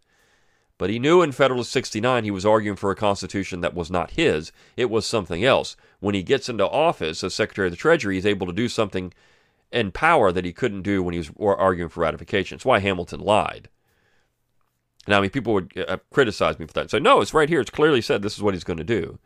but 0.77 0.91
he 0.91 0.99
knew 0.99 1.23
in 1.23 1.31
Federalist 1.31 1.71
69 1.71 2.23
he 2.23 2.29
was 2.29 2.45
arguing 2.45 2.77
for 2.77 2.91
a 2.91 2.95
constitution 2.95 3.61
that 3.61 3.73
was 3.73 3.89
not 3.89 4.11
his, 4.11 4.51
it 4.77 4.91
was 4.91 5.07
something 5.07 5.43
else. 5.43 5.75
When 6.01 6.13
he 6.13 6.21
gets 6.21 6.49
into 6.49 6.69
office 6.69 7.23
as 7.23 7.33
Secretary 7.33 7.65
of 7.65 7.71
the 7.71 7.77
Treasury, 7.77 8.13
he's 8.13 8.27
able 8.27 8.45
to 8.45 8.53
do 8.53 8.69
something 8.69 9.11
in 9.75 9.91
power 9.91 10.31
that 10.31 10.45
he 10.45 10.53
couldn't 10.53 10.83
do 10.83 11.03
when 11.03 11.13
he 11.13 11.19
was 11.19 11.31
arguing 11.37 11.89
for 11.89 11.99
ratification. 11.99 12.55
It's 12.55 12.65
why 12.65 12.79
Hamilton 12.79 13.19
lied. 13.19 13.67
Now, 15.07 15.17
I 15.17 15.21
mean, 15.21 15.29
people 15.29 15.53
would 15.53 15.85
uh, 15.87 15.97
criticize 16.11 16.57
me 16.57 16.65
for 16.65 16.73
that 16.73 16.81
and 16.81 16.89
say, 16.89 16.99
no, 16.99 17.21
it's 17.21 17.33
right 17.33 17.49
here. 17.49 17.59
It's 17.59 17.69
clearly 17.69 18.01
said 18.01 18.21
this 18.21 18.37
is 18.37 18.41
what 18.41 18.53
he's 18.53 18.63
going 18.63 18.77
to 18.77 18.83
do. 18.83 19.19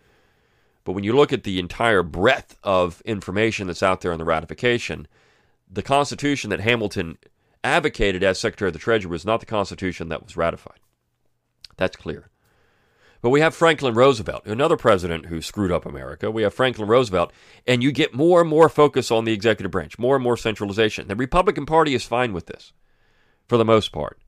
But 0.84 0.94
when 0.94 1.04
you 1.04 1.14
look 1.14 1.32
at 1.32 1.44
the 1.44 1.60
entire 1.60 2.02
breadth 2.02 2.58
of 2.64 3.02
information 3.06 3.68
that's 3.68 3.84
out 3.84 4.02
there 4.02 4.12
on 4.12 4.18
the 4.18 4.26
ratification, 4.26 5.08
the 5.70 5.84
Constitution 5.84 6.50
that 6.50 6.62
Hamilton 6.62 7.20
advocated 7.64 8.24
as 8.24 8.40
Secretary 8.40 8.70
of 8.70 8.74
the 8.74 8.80
Treasury 8.80 9.12
was 9.12 9.26
not 9.26 9.40
the 9.40 9.46
Constitution 9.46 10.10
that 10.10 10.24
was 10.24 10.36
ratified. 10.36 10.80
That's 11.78 11.96
clear. 11.96 12.29
But 13.22 13.32
we 13.32 13.42
have 13.42 13.54
Franklin 13.54 13.96
Roosevelt, 13.96 14.46
another 14.46 14.78
president 14.78 15.26
who 15.26 15.42
screwed 15.42 15.72
up 15.72 15.86
America. 15.86 16.32
We 16.32 16.44
have 16.44 16.54
Franklin 16.54 16.88
Roosevelt, 16.88 17.34
and 17.68 17.84
you 17.84 17.92
get 17.92 18.14
more 18.14 18.40
and 18.40 18.50
more 18.50 18.70
focus 18.70 19.12
on 19.12 19.26
the 19.26 19.34
executive 19.34 19.72
branch, 19.72 20.00
more 20.00 20.16
and 20.16 20.24
more 20.24 20.38
centralization. 20.38 21.08
The 21.08 21.16
Republican 21.16 21.66
Party 21.66 21.94
is 21.94 22.06
fine 22.06 22.32
with 22.32 22.46
this, 22.46 22.72
for 23.48 23.58
the 23.58 23.66
most 23.66 23.92
part. 23.92 24.20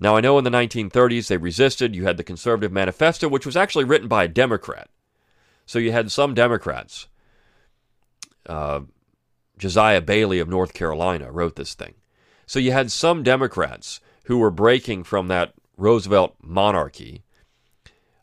Now, 0.00 0.16
I 0.16 0.20
know 0.20 0.38
in 0.38 0.44
the 0.44 0.50
1930s 0.50 1.28
they 1.28 1.36
resisted. 1.36 1.94
You 1.94 2.04
had 2.04 2.16
the 2.16 2.24
Conservative 2.24 2.72
Manifesto, 2.72 3.28
which 3.28 3.46
was 3.46 3.56
actually 3.56 3.84
written 3.84 4.08
by 4.08 4.24
a 4.24 4.28
Democrat. 4.28 4.88
So 5.66 5.78
you 5.78 5.92
had 5.92 6.10
some 6.12 6.34
Democrats 6.34 7.08
uh, 8.48 8.80
Josiah 9.58 10.00
Bailey 10.00 10.38
of 10.38 10.48
North 10.48 10.74
Carolina 10.74 11.30
wrote 11.30 11.56
this 11.56 11.74
thing. 11.74 11.94
So 12.46 12.58
you 12.58 12.72
had 12.72 12.92
some 12.92 13.22
Democrats 13.22 14.00
who 14.24 14.38
were 14.38 14.50
breaking 14.50 15.04
from 15.04 15.28
that 15.28 15.54
Roosevelt 15.76 16.36
monarchy. 16.42 17.22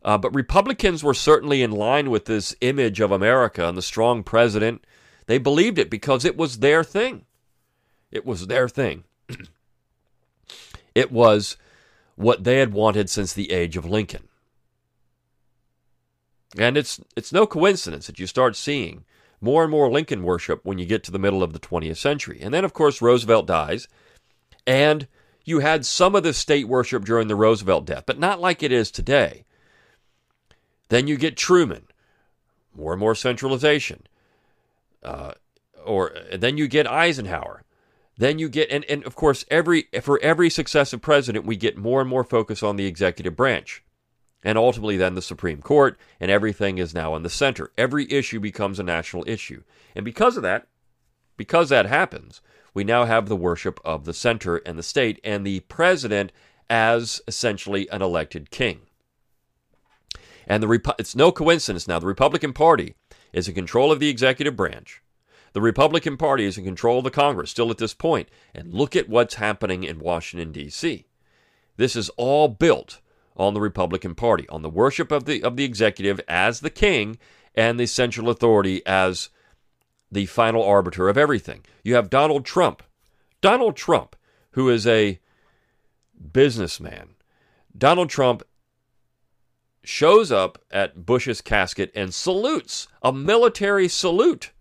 Uh, 0.04 0.18
but 0.18 0.36
Republicans 0.36 1.04
were 1.04 1.14
certainly 1.14 1.62
in 1.62 1.72
line 1.72 2.10
with 2.10 2.26
this 2.26 2.56
image 2.62 3.00
of 3.00 3.12
America 3.12 3.68
and 3.68 3.78
the 3.78 3.82
strong 3.82 4.24
president. 4.24 4.86
They 5.28 5.38
believed 5.38 5.80
it 5.80 5.90
because 5.90 6.26
it 6.26 6.36
was 6.36 6.60
their 6.60 6.84
thing. 6.84 7.26
It 8.12 8.26
was 8.26 8.48
their 8.48 8.68
thing. 8.68 9.06
it 10.96 11.12
was 11.12 11.58
what 12.16 12.44
they 12.44 12.60
had 12.60 12.74
wanted 12.74 13.10
since 13.10 13.34
the 13.34 13.52
age 13.52 13.78
of 13.78 13.86
Lincoln. 13.86 14.28
And 16.58 16.78
it's 16.78 17.02
it's 17.16 17.34
no 17.34 17.48
coincidence 17.48 18.06
that 18.08 18.20
you 18.20 18.28
start 18.28 18.56
seeing 18.56 19.06
more 19.42 19.64
and 19.64 19.72
more 19.72 19.90
Lincoln 19.90 20.24
worship 20.24 20.64
when 20.64 20.78
you 20.78 20.86
get 20.86 21.04
to 21.04 21.12
the 21.12 21.20
middle 21.20 21.42
of 21.42 21.54
the 21.54 21.60
20th 21.60 21.98
century. 21.98 22.40
And 22.42 22.54
then 22.54 22.64
of 22.64 22.74
course 22.74 23.02
Roosevelt 23.02 23.48
dies 23.48 23.88
and 24.68 25.08
you 25.46 25.60
had 25.60 25.86
some 25.86 26.16
of 26.16 26.24
the 26.24 26.34
state 26.34 26.68
worship 26.68 27.06
during 27.06 27.28
the 27.28 27.36
Roosevelt 27.36 27.86
death, 27.86 28.04
but 28.06 28.20
not 28.20 28.40
like 28.40 28.62
it 28.62 28.72
is 28.72 28.92
today. 28.92 29.46
Then 30.94 31.08
you 31.08 31.18
get 31.18 31.36
Truman, 31.36 31.88
more 32.76 32.94
and 32.94 33.00
more 33.00 33.16
centralization. 33.16 34.06
Uh, 35.02 35.32
or 35.84 36.16
then 36.32 36.56
you 36.56 36.68
get 36.68 36.86
Eisenhower. 36.86 37.64
Then 38.16 38.38
you 38.38 38.48
get 38.48 38.70
and, 38.70 38.86
and 38.86 39.04
of 39.04 39.16
course 39.16 39.44
every 39.50 39.88
for 40.04 40.20
every 40.20 40.52
successive 40.52 41.02
president 41.02 41.48
we 41.48 41.56
get 41.56 41.78
more 41.78 42.00
and 42.00 42.08
more 42.08 42.24
focus 42.24 42.62
on 42.62 42.76
the 42.76 42.86
executive 42.86 43.36
branch. 43.36 43.84
And 44.44 44.56
ultimately 44.56 44.96
then 44.96 45.16
the 45.16 45.24
Supreme 45.24 45.64
Court 45.64 45.98
and 46.20 46.30
everything 46.30 46.78
is 46.78 46.94
now 46.94 47.16
in 47.16 47.24
the 47.24 47.28
center. 47.28 47.72
Every 47.76 48.06
issue 48.12 48.40
becomes 48.40 48.78
a 48.78 48.84
national 48.84 49.28
issue. 49.28 49.64
And 49.96 50.06
because 50.06 50.38
of 50.38 50.44
that, 50.44 50.68
because 51.38 51.70
that 51.70 51.88
happens, 51.88 52.40
we 52.76 52.84
now 52.84 53.06
have 53.06 53.28
the 53.28 53.36
worship 53.36 53.80
of 53.84 54.06
the 54.06 54.14
center 54.14 54.58
and 54.58 54.78
the 54.78 54.84
state 54.84 55.20
and 55.24 55.44
the 55.44 55.62
president 55.62 56.32
as 56.70 57.20
essentially 57.28 57.90
an 57.90 58.04
elected 58.04 58.52
king. 58.52 58.82
And 60.48 60.62
the 60.62 60.68
Repu- 60.68 60.96
it's 61.00 61.16
no 61.16 61.32
coincidence 61.32 61.88
now 61.88 62.00
the 62.00 62.08
Republican 62.08 62.54
Party 62.54 62.96
is 63.32 63.48
in 63.48 63.56
control 63.56 63.92
of 63.92 64.00
the 64.00 64.10
executive 64.10 64.56
branch. 64.56 65.02
The 65.54 65.62
Republican 65.62 66.18
Party 66.18 66.46
is 66.46 66.58
in 66.58 66.66
control 66.66 66.98
of 67.00 67.04
the 67.04 67.12
Congress 67.12 67.52
still 67.52 67.70
at 67.70 67.78
this 67.78 67.94
point. 67.94 68.30
And 68.54 68.74
look 68.74 68.96
at 68.96 69.10
what's 69.10 69.36
happening 69.36 69.84
in 69.84 70.00
Washington 70.00 70.52
D.C. 70.52 71.06
This 71.78 71.96
is 71.96 72.10
all 72.10 72.48
built 72.48 73.00
on 73.36 73.54
the 73.54 73.62
Republican 73.62 74.16
Party, 74.16 74.48
on 74.50 74.62
the 74.62 74.70
worship 74.70 75.12
of 75.12 75.26
the 75.26 75.44
of 75.44 75.56
the 75.56 75.64
executive 75.64 76.20
as 76.28 76.60
the 76.60 76.70
king 76.70 77.18
and 77.56 77.80
the 77.80 77.86
central 77.86 78.30
authority 78.30 78.86
as 78.86 79.30
the 80.12 80.26
final 80.28 80.64
arbiter 80.64 81.10
of 81.10 81.18
everything. 81.18 81.64
You 81.84 81.96
have 81.96 82.10
Donald 82.10 82.46
Trump. 82.46 82.84
Donald 83.42 83.76
Trump, 83.76 84.16
who 84.52 84.70
is 84.70 84.88
a 84.88 85.20
businessman. 86.32 87.16
Donald 87.76 88.10
Trump 88.10 88.44
shows 89.84 90.32
up 90.32 90.64
at 90.72 91.06
Bush's 91.06 91.42
casket 91.42 91.92
and 91.94 92.14
salutes 92.14 92.88
a 93.02 93.12
military 93.12 93.88
salute. 93.88 94.52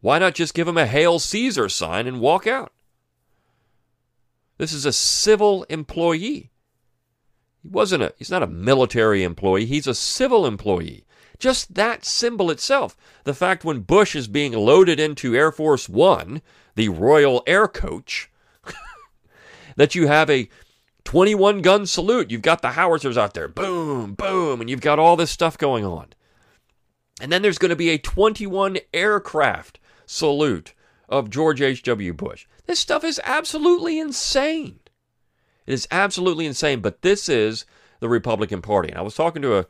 Why 0.00 0.18
not 0.18 0.34
just 0.34 0.54
give 0.54 0.68
him 0.68 0.78
a 0.78 0.86
Hail 0.86 1.18
Caesar 1.18 1.68
sign 1.68 2.06
and 2.06 2.20
walk 2.20 2.46
out? 2.46 2.72
This 4.56 4.72
is 4.72 4.86
a 4.86 4.92
civil 4.92 5.64
employee. 5.64 6.50
He 7.62 7.68
wasn't 7.68 8.02
a 8.02 8.14
he's 8.16 8.30
not 8.30 8.42
a 8.42 8.48
military 8.48 9.22
employee, 9.22 9.66
he's 9.66 9.86
a 9.86 9.94
civil 9.94 10.46
employee. 10.46 11.04
Just 11.38 11.74
that 11.74 12.04
symbol 12.04 12.50
itself, 12.50 12.96
the 13.22 13.34
fact 13.34 13.64
when 13.64 13.80
Bush 13.80 14.16
is 14.16 14.26
being 14.26 14.52
loaded 14.52 14.98
into 14.98 15.36
Air 15.36 15.52
Force 15.52 15.88
One, 15.88 16.42
the 16.74 16.88
Royal 16.88 17.44
Air 17.46 17.68
Coach, 17.68 18.30
that 19.76 19.94
you 19.94 20.08
have 20.08 20.28
a 20.28 20.48
21 21.08 21.62
gun 21.62 21.86
salute. 21.86 22.30
You've 22.30 22.42
got 22.42 22.60
the 22.60 22.72
howitzers 22.72 23.16
out 23.16 23.32
there, 23.32 23.48
boom, 23.48 24.12
boom, 24.12 24.60
and 24.60 24.68
you've 24.68 24.82
got 24.82 24.98
all 24.98 25.16
this 25.16 25.30
stuff 25.30 25.56
going 25.56 25.82
on. 25.82 26.08
And 27.18 27.32
then 27.32 27.40
there's 27.40 27.56
going 27.56 27.70
to 27.70 27.76
be 27.76 27.88
a 27.88 27.96
21 27.96 28.76
aircraft 28.92 29.80
salute 30.04 30.74
of 31.08 31.30
George 31.30 31.62
H.W. 31.62 32.12
Bush. 32.12 32.46
This 32.66 32.78
stuff 32.78 33.04
is 33.04 33.22
absolutely 33.24 33.98
insane. 33.98 34.80
It 35.66 35.72
is 35.72 35.88
absolutely 35.90 36.44
insane, 36.44 36.80
but 36.80 37.00
this 37.00 37.26
is 37.26 37.64
the 38.00 38.08
Republican 38.10 38.60
Party. 38.60 38.90
And 38.90 38.98
I 38.98 39.02
was 39.02 39.14
talking 39.14 39.40
to 39.40 39.56
a 39.56 39.66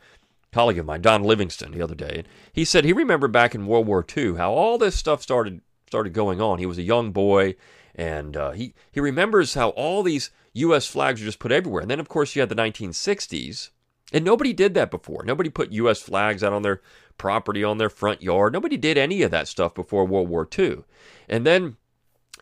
colleague 0.50 0.80
of 0.80 0.86
mine, 0.86 1.02
Don 1.02 1.22
Livingston, 1.22 1.70
the 1.70 1.82
other 1.82 1.94
day, 1.94 2.14
and 2.16 2.28
he 2.52 2.64
said 2.64 2.84
he 2.84 2.92
remembered 2.92 3.30
back 3.30 3.54
in 3.54 3.68
World 3.68 3.86
War 3.86 4.04
II 4.16 4.38
how 4.38 4.50
all 4.50 4.76
this 4.76 4.96
stuff 4.96 5.22
started 5.22 5.60
started 5.86 6.12
going 6.12 6.40
on. 6.40 6.58
He 6.58 6.66
was 6.66 6.78
a 6.78 6.82
young 6.82 7.12
boy, 7.12 7.54
and 7.94 8.36
uh, 8.36 8.50
he 8.50 8.74
he 8.90 8.98
remembers 8.98 9.54
how 9.54 9.68
all 9.68 10.02
these 10.02 10.32
U.S. 10.58 10.86
flags 10.86 11.20
were 11.20 11.26
just 11.26 11.38
put 11.38 11.52
everywhere. 11.52 11.82
And 11.82 11.90
then, 11.90 12.00
of 12.00 12.08
course, 12.08 12.34
you 12.34 12.40
had 12.40 12.48
the 12.48 12.54
1960s, 12.54 13.70
and 14.12 14.24
nobody 14.24 14.52
did 14.52 14.74
that 14.74 14.90
before. 14.90 15.24
Nobody 15.24 15.50
put 15.50 15.72
U.S. 15.72 16.00
flags 16.00 16.42
out 16.42 16.52
on 16.52 16.62
their 16.62 16.80
property, 17.16 17.64
on 17.64 17.78
their 17.78 17.90
front 17.90 18.22
yard. 18.22 18.52
Nobody 18.52 18.76
did 18.76 18.96
any 18.96 19.22
of 19.22 19.30
that 19.30 19.48
stuff 19.48 19.74
before 19.74 20.06
World 20.06 20.28
War 20.28 20.48
II. 20.56 20.84
And 21.28 21.46
then 21.46 21.76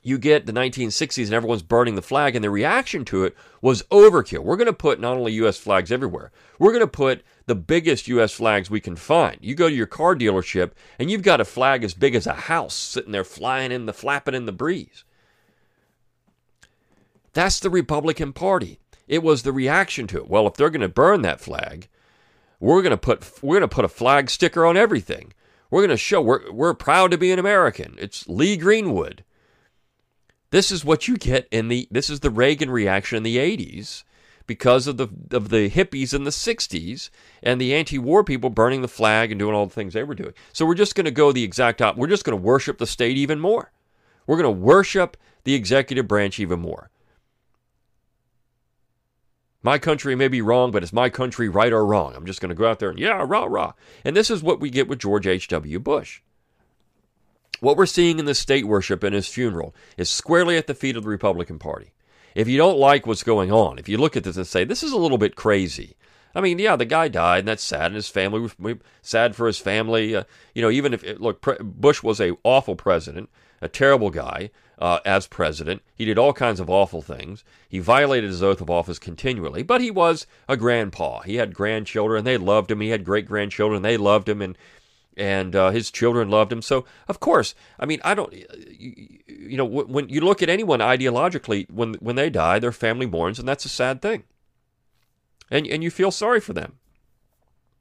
you 0.06 0.18
get 0.18 0.46
the 0.46 0.52
1960s 0.52 1.24
and 1.24 1.34
everyone's 1.34 1.64
burning 1.64 1.96
the 1.96 2.02
flag, 2.02 2.36
and 2.36 2.44
the 2.44 2.50
reaction 2.50 3.04
to 3.06 3.24
it 3.24 3.36
was 3.60 3.82
overkill. 3.84 4.44
We're 4.44 4.56
going 4.56 4.66
to 4.66 4.72
put 4.72 5.00
not 5.00 5.16
only 5.16 5.32
U.S. 5.32 5.58
flags 5.58 5.90
everywhere, 5.90 6.30
we're 6.60 6.70
going 6.70 6.80
to 6.80 6.86
put 6.86 7.24
the 7.46 7.56
biggest 7.56 8.06
U.S. 8.06 8.32
flags 8.32 8.70
we 8.70 8.80
can 8.80 8.94
find. 8.94 9.36
You 9.40 9.56
go 9.56 9.68
to 9.68 9.74
your 9.74 9.86
car 9.86 10.14
dealership, 10.14 10.70
and 11.00 11.10
you've 11.10 11.22
got 11.22 11.40
a 11.40 11.44
flag 11.44 11.82
as 11.82 11.92
big 11.92 12.14
as 12.14 12.28
a 12.28 12.34
house 12.34 12.74
sitting 12.74 13.10
there 13.10 13.24
flying 13.24 13.72
in 13.72 13.86
the 13.86 13.92
flapping 13.92 14.34
in 14.34 14.46
the 14.46 14.52
breeze. 14.52 15.02
That's 17.36 17.60
the 17.60 17.68
Republican 17.68 18.32
Party. 18.32 18.78
It 19.06 19.22
was 19.22 19.42
the 19.42 19.52
reaction 19.52 20.06
to 20.06 20.16
it. 20.16 20.28
Well, 20.30 20.46
if 20.46 20.54
they're 20.54 20.70
going 20.70 20.80
to 20.80 20.88
burn 20.88 21.20
that 21.20 21.38
flag, 21.38 21.86
we're 22.60 22.80
going 22.80 22.92
to 22.92 22.96
put 22.96 23.42
we're 23.42 23.58
going 23.58 23.68
to 23.68 23.74
put 23.74 23.84
a 23.84 23.88
flag 23.88 24.30
sticker 24.30 24.64
on 24.64 24.78
everything. 24.78 25.34
We're 25.70 25.82
going 25.82 25.90
to 25.90 25.98
show 25.98 26.22
we're 26.22 26.50
we're 26.50 26.72
proud 26.72 27.10
to 27.10 27.18
be 27.18 27.30
an 27.30 27.38
American. 27.38 27.94
It's 27.98 28.26
Lee 28.26 28.56
Greenwood. 28.56 29.22
This 30.50 30.70
is 30.70 30.82
what 30.82 31.08
you 31.08 31.18
get 31.18 31.46
in 31.50 31.68
the 31.68 31.86
this 31.90 32.08
is 32.08 32.20
the 32.20 32.30
Reagan 32.30 32.70
reaction 32.70 33.18
in 33.18 33.22
the 33.22 33.36
80s 33.36 34.04
because 34.46 34.86
of 34.86 34.96
the 34.96 35.08
of 35.30 35.50
the 35.50 35.68
hippies 35.68 36.14
in 36.14 36.24
the 36.24 36.30
60s 36.30 37.10
and 37.42 37.60
the 37.60 37.74
anti-war 37.74 38.24
people 38.24 38.48
burning 38.48 38.80
the 38.80 38.88
flag 38.88 39.30
and 39.30 39.38
doing 39.38 39.54
all 39.54 39.66
the 39.66 39.74
things 39.74 39.92
they 39.92 40.04
were 40.04 40.14
doing. 40.14 40.32
So 40.54 40.64
we're 40.64 40.74
just 40.74 40.94
going 40.94 41.04
to 41.04 41.10
go 41.10 41.32
the 41.32 41.44
exact 41.44 41.82
opposite. 41.82 42.00
We're 42.00 42.06
just 42.06 42.24
going 42.24 42.38
to 42.38 42.42
worship 42.42 42.78
the 42.78 42.86
state 42.86 43.18
even 43.18 43.40
more. 43.40 43.72
We're 44.26 44.40
going 44.40 44.56
to 44.56 44.58
worship 44.58 45.18
the 45.44 45.52
executive 45.52 46.08
branch 46.08 46.40
even 46.40 46.60
more. 46.60 46.88
My 49.66 49.78
country 49.78 50.14
may 50.14 50.28
be 50.28 50.42
wrong, 50.42 50.70
but 50.70 50.84
is 50.84 50.92
my 50.92 51.10
country 51.10 51.48
right 51.48 51.72
or 51.72 51.84
wrong? 51.84 52.14
I'm 52.14 52.24
just 52.24 52.40
going 52.40 52.50
to 52.50 52.54
go 52.54 52.70
out 52.70 52.78
there 52.78 52.90
and 52.90 53.00
yeah, 53.00 53.24
rah 53.26 53.46
rah. 53.46 53.72
And 54.04 54.14
this 54.14 54.30
is 54.30 54.40
what 54.40 54.60
we 54.60 54.70
get 54.70 54.86
with 54.86 55.00
George 55.00 55.26
H.W. 55.26 55.80
Bush. 55.80 56.20
What 57.58 57.76
we're 57.76 57.86
seeing 57.86 58.20
in 58.20 58.26
the 58.26 58.34
state 58.36 58.64
worship 58.64 59.02
and 59.02 59.12
his 59.12 59.26
funeral 59.26 59.74
is 59.96 60.08
squarely 60.08 60.56
at 60.56 60.68
the 60.68 60.74
feet 60.74 60.96
of 60.96 61.02
the 61.02 61.08
Republican 61.08 61.58
Party. 61.58 61.90
If 62.36 62.46
you 62.46 62.56
don't 62.56 62.78
like 62.78 63.08
what's 63.08 63.24
going 63.24 63.50
on, 63.50 63.80
if 63.80 63.88
you 63.88 63.98
look 63.98 64.16
at 64.16 64.22
this 64.22 64.36
and 64.36 64.46
say, 64.46 64.62
this 64.62 64.84
is 64.84 64.92
a 64.92 64.96
little 64.96 65.18
bit 65.18 65.34
crazy. 65.34 65.96
I 66.36 66.42
mean, 66.42 66.58
yeah, 66.58 66.76
the 66.76 66.84
guy 66.84 67.08
died, 67.08 67.40
and 67.40 67.48
that's 67.48 67.64
sad, 67.64 67.86
and 67.86 67.94
his 67.94 68.10
family 68.10 68.40
was 68.40 68.76
sad 69.00 69.34
for 69.34 69.46
his 69.46 69.58
family. 69.58 70.14
Uh, 70.14 70.24
you 70.54 70.60
know, 70.60 70.68
even 70.68 70.92
if, 70.92 71.02
it, 71.02 71.18
look, 71.18 71.40
Bush 71.62 72.02
was 72.02 72.20
a 72.20 72.36
awful 72.44 72.76
president, 72.76 73.30
a 73.62 73.70
terrible 73.70 74.10
guy 74.10 74.50
uh, 74.78 74.98
as 75.06 75.26
president. 75.26 75.80
He 75.94 76.04
did 76.04 76.18
all 76.18 76.34
kinds 76.34 76.60
of 76.60 76.68
awful 76.68 77.00
things. 77.00 77.42
He 77.66 77.78
violated 77.78 78.28
his 78.28 78.42
oath 78.42 78.60
of 78.60 78.68
office 78.68 78.98
continually, 78.98 79.62
but 79.62 79.80
he 79.80 79.90
was 79.90 80.26
a 80.46 80.58
grandpa. 80.58 81.22
He 81.22 81.36
had 81.36 81.54
grandchildren, 81.54 82.24
they 82.24 82.36
loved 82.36 82.70
him. 82.70 82.82
He 82.82 82.90
had 82.90 83.02
great 83.02 83.24
grandchildren, 83.24 83.80
they 83.80 83.96
loved 83.96 84.28
him, 84.28 84.42
and 84.42 84.58
and 85.16 85.56
uh, 85.56 85.70
his 85.70 85.90
children 85.90 86.28
loved 86.28 86.52
him. 86.52 86.60
So, 86.60 86.84
of 87.08 87.18
course, 87.18 87.54
I 87.80 87.86
mean, 87.86 88.02
I 88.04 88.12
don't, 88.12 88.30
you, 88.34 89.20
you 89.26 89.56
know, 89.56 89.64
when 89.64 90.10
you 90.10 90.20
look 90.20 90.42
at 90.42 90.50
anyone 90.50 90.80
ideologically, 90.80 91.70
when 91.70 91.94
when 91.94 92.16
they 92.16 92.28
die, 92.28 92.58
their 92.58 92.72
family 92.72 93.06
mourns, 93.06 93.38
and 93.38 93.48
that's 93.48 93.64
a 93.64 93.70
sad 93.70 94.02
thing. 94.02 94.24
And 95.50 95.66
and 95.66 95.82
you 95.82 95.90
feel 95.90 96.10
sorry 96.10 96.40
for 96.40 96.52
them, 96.52 96.78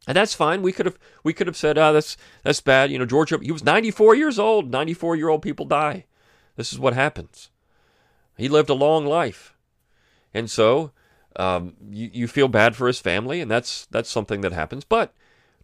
and 0.07 0.15
that's 0.15 0.33
fine. 0.33 0.61
We 0.61 0.71
could 0.71 0.85
have 0.85 0.99
we 1.23 1.33
could 1.33 1.47
have 1.47 1.57
said, 1.57 1.77
ah, 1.77 1.89
oh, 1.89 1.93
that's 1.93 2.15
that's 2.43 2.61
bad. 2.61 2.91
You 2.91 2.99
know, 2.99 3.05
George, 3.05 3.33
he 3.41 3.51
was 3.51 3.63
94 3.63 4.15
years 4.15 4.37
old. 4.37 4.69
94 4.69 5.15
year 5.15 5.29
old 5.29 5.41
people 5.41 5.65
die. 5.65 6.05
This 6.55 6.71
is 6.71 6.79
what 6.79 6.93
happens. 6.93 7.49
He 8.37 8.47
lived 8.47 8.69
a 8.69 8.75
long 8.75 9.05
life, 9.05 9.55
and 10.33 10.49
so 10.49 10.91
um, 11.37 11.73
you 11.89 12.09
you 12.13 12.27
feel 12.27 12.47
bad 12.47 12.75
for 12.75 12.87
his 12.87 12.99
family, 12.99 13.41
and 13.41 13.49
that's 13.49 13.87
that's 13.87 14.09
something 14.09 14.41
that 14.41 14.51
happens, 14.51 14.83
but 14.83 15.13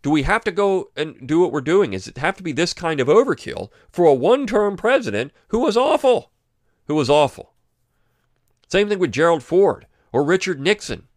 do 0.01 0.09
we 0.09 0.23
have 0.23 0.43
to 0.43 0.51
go 0.51 0.89
and 0.95 1.27
do 1.27 1.39
what 1.39 1.51
we're 1.51 1.61
doing? 1.61 1.93
Is 1.93 2.07
it 2.07 2.17
have 2.17 2.35
to 2.37 2.43
be 2.43 2.51
this 2.51 2.73
kind 2.73 2.99
of 2.99 3.07
overkill 3.07 3.69
for 3.91 4.05
a 4.05 4.13
one 4.13 4.47
term 4.47 4.75
president 4.75 5.31
who 5.49 5.59
was 5.59 5.77
awful? 5.77 6.31
Who 6.87 6.95
was 6.95 7.09
awful. 7.09 7.53
Same 8.67 8.89
thing 8.89 8.99
with 8.99 9.11
Gerald 9.11 9.43
Ford 9.43 9.85
or 10.11 10.23
Richard 10.23 10.59
Nixon. 10.59 11.07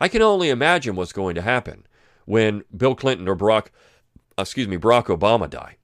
I 0.00 0.08
can 0.08 0.22
only 0.22 0.50
imagine 0.50 0.96
what's 0.96 1.12
going 1.12 1.34
to 1.34 1.42
happen 1.42 1.86
when 2.24 2.62
Bill 2.76 2.94
Clinton 2.94 3.28
or 3.28 3.36
Barack, 3.36 3.66
excuse 4.36 4.68
me, 4.68 4.76
Barack 4.76 5.06
Obama 5.06 5.48
die. 5.48 5.76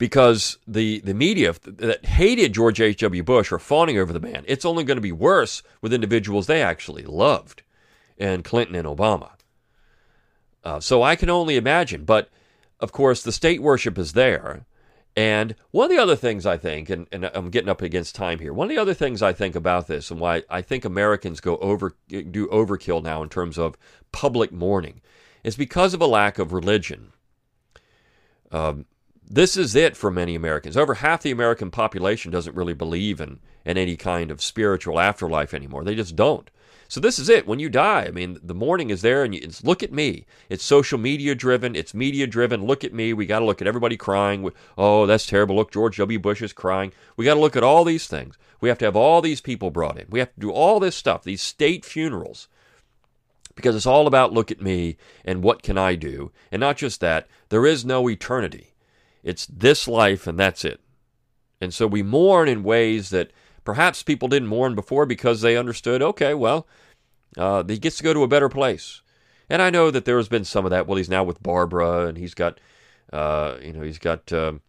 because 0.00 0.56
the, 0.66 1.00
the 1.00 1.12
media 1.12 1.54
that 1.62 2.06
hated 2.06 2.54
George 2.54 2.80
H.W. 2.80 3.22
Bush 3.22 3.52
are 3.52 3.58
fawning 3.58 3.98
over 3.98 4.14
the 4.14 4.18
man. 4.18 4.44
It's 4.48 4.64
only 4.64 4.82
going 4.82 4.96
to 4.96 5.02
be 5.02 5.12
worse 5.12 5.62
with 5.82 5.92
individuals 5.92 6.46
they 6.46 6.62
actually 6.62 7.02
loved, 7.02 7.62
and 8.18 8.42
Clinton 8.42 8.74
and 8.74 8.88
Obama. 8.88 9.32
Uh, 10.64 10.80
so 10.80 11.02
I 11.02 11.16
can 11.16 11.28
only 11.28 11.56
imagine. 11.56 12.04
But 12.04 12.30
of 12.80 12.92
course, 12.92 13.22
the 13.22 13.30
state 13.30 13.60
worship 13.60 13.98
is 13.98 14.14
there. 14.14 14.64
And 15.16 15.56
one 15.72 15.86
of 15.86 15.90
the 15.90 16.02
other 16.02 16.14
things 16.16 16.46
I 16.46 16.56
think, 16.56 16.88
and, 16.88 17.06
and 17.10 17.24
I'm 17.34 17.50
getting 17.50 17.68
up 17.68 17.82
against 17.82 18.14
time 18.14 18.38
here, 18.38 18.52
one 18.52 18.66
of 18.66 18.74
the 18.74 18.80
other 18.80 18.94
things 18.94 19.22
I 19.22 19.32
think 19.32 19.56
about 19.56 19.86
this 19.86 20.10
and 20.10 20.20
why 20.20 20.44
I 20.48 20.62
think 20.62 20.84
Americans 20.84 21.40
go 21.40 21.56
over 21.58 21.96
do 22.08 22.46
overkill 22.46 23.02
now 23.02 23.22
in 23.22 23.28
terms 23.28 23.58
of 23.58 23.76
public 24.12 24.52
mourning 24.52 25.00
is 25.42 25.56
because 25.56 25.94
of 25.94 26.00
a 26.00 26.06
lack 26.06 26.38
of 26.38 26.52
religion. 26.52 27.12
Um, 28.52 28.86
this 29.28 29.56
is 29.56 29.74
it 29.74 29.96
for 29.96 30.10
many 30.10 30.34
Americans. 30.34 30.76
Over 30.76 30.94
half 30.94 31.22
the 31.22 31.30
American 31.30 31.70
population 31.70 32.30
doesn't 32.30 32.56
really 32.56 32.74
believe 32.74 33.20
in, 33.20 33.40
in 33.64 33.78
any 33.78 33.96
kind 33.96 34.30
of 34.30 34.42
spiritual 34.42 34.98
afterlife 34.98 35.54
anymore. 35.54 35.84
They 35.84 35.94
just 35.94 36.16
don't. 36.16 36.50
So 36.90 36.98
this 36.98 37.20
is 37.20 37.28
it. 37.28 37.46
When 37.46 37.60
you 37.60 37.68
die, 37.68 38.06
I 38.08 38.10
mean, 38.10 38.40
the 38.42 38.52
mourning 38.52 38.90
is 38.90 39.00
there, 39.00 39.22
and 39.22 39.32
you, 39.32 39.40
it's 39.40 39.62
look 39.62 39.84
at 39.84 39.92
me. 39.92 40.26
It's 40.48 40.64
social 40.64 40.98
media 40.98 41.36
driven. 41.36 41.76
It's 41.76 41.94
media 41.94 42.26
driven. 42.26 42.66
Look 42.66 42.82
at 42.82 42.92
me. 42.92 43.12
We 43.12 43.26
got 43.26 43.38
to 43.38 43.44
look 43.44 43.62
at 43.62 43.68
everybody 43.68 43.96
crying. 43.96 44.50
Oh, 44.76 45.06
that's 45.06 45.24
terrible. 45.24 45.54
Look, 45.54 45.70
George 45.70 45.98
W. 45.98 46.18
Bush 46.18 46.42
is 46.42 46.52
crying. 46.52 46.92
We 47.16 47.24
got 47.24 47.34
to 47.34 47.40
look 47.40 47.54
at 47.54 47.62
all 47.62 47.84
these 47.84 48.08
things. 48.08 48.36
We 48.60 48.68
have 48.68 48.78
to 48.78 48.86
have 48.86 48.96
all 48.96 49.22
these 49.22 49.40
people 49.40 49.70
brought 49.70 50.00
in. 50.00 50.06
We 50.10 50.18
have 50.18 50.34
to 50.34 50.40
do 50.40 50.50
all 50.50 50.80
this 50.80 50.96
stuff. 50.96 51.22
These 51.22 51.42
state 51.42 51.84
funerals 51.84 52.48
because 53.54 53.76
it's 53.76 53.86
all 53.86 54.08
about 54.08 54.32
look 54.32 54.50
at 54.50 54.60
me 54.60 54.96
and 55.24 55.44
what 55.44 55.62
can 55.62 55.78
I 55.78 55.94
do. 55.94 56.32
And 56.50 56.58
not 56.58 56.76
just 56.76 57.00
that, 57.02 57.28
there 57.50 57.66
is 57.66 57.84
no 57.84 58.10
eternity. 58.10 58.74
It's 59.22 59.46
this 59.46 59.86
life 59.86 60.26
and 60.26 60.40
that's 60.40 60.64
it. 60.64 60.80
And 61.60 61.72
so 61.72 61.86
we 61.86 62.02
mourn 62.02 62.48
in 62.48 62.64
ways 62.64 63.10
that 63.10 63.30
perhaps 63.70 64.02
people 64.02 64.26
didn't 64.26 64.48
mourn 64.48 64.74
before 64.74 65.06
because 65.06 65.42
they 65.42 65.56
understood, 65.56 66.02
okay, 66.02 66.34
well, 66.34 66.66
uh, 67.36 67.62
he 67.68 67.78
gets 67.78 67.98
to 67.98 68.02
go 68.02 68.12
to 68.12 68.24
a 68.24 68.26
better 68.26 68.48
place. 68.48 69.00
And 69.48 69.62
I 69.62 69.70
know 69.70 69.92
that 69.92 70.04
there 70.04 70.16
has 70.16 70.28
been 70.28 70.44
some 70.44 70.64
of 70.64 70.72
that. 70.72 70.88
Well, 70.88 70.96
he's 70.96 71.08
now 71.08 71.22
with 71.22 71.40
Barbara, 71.40 72.06
and 72.06 72.18
he's 72.18 72.34
got, 72.34 72.58
uh, 73.12 73.58
you 73.62 73.72
know, 73.72 73.82
he's 73.82 74.00
got 74.00 74.32
um, 74.32 74.62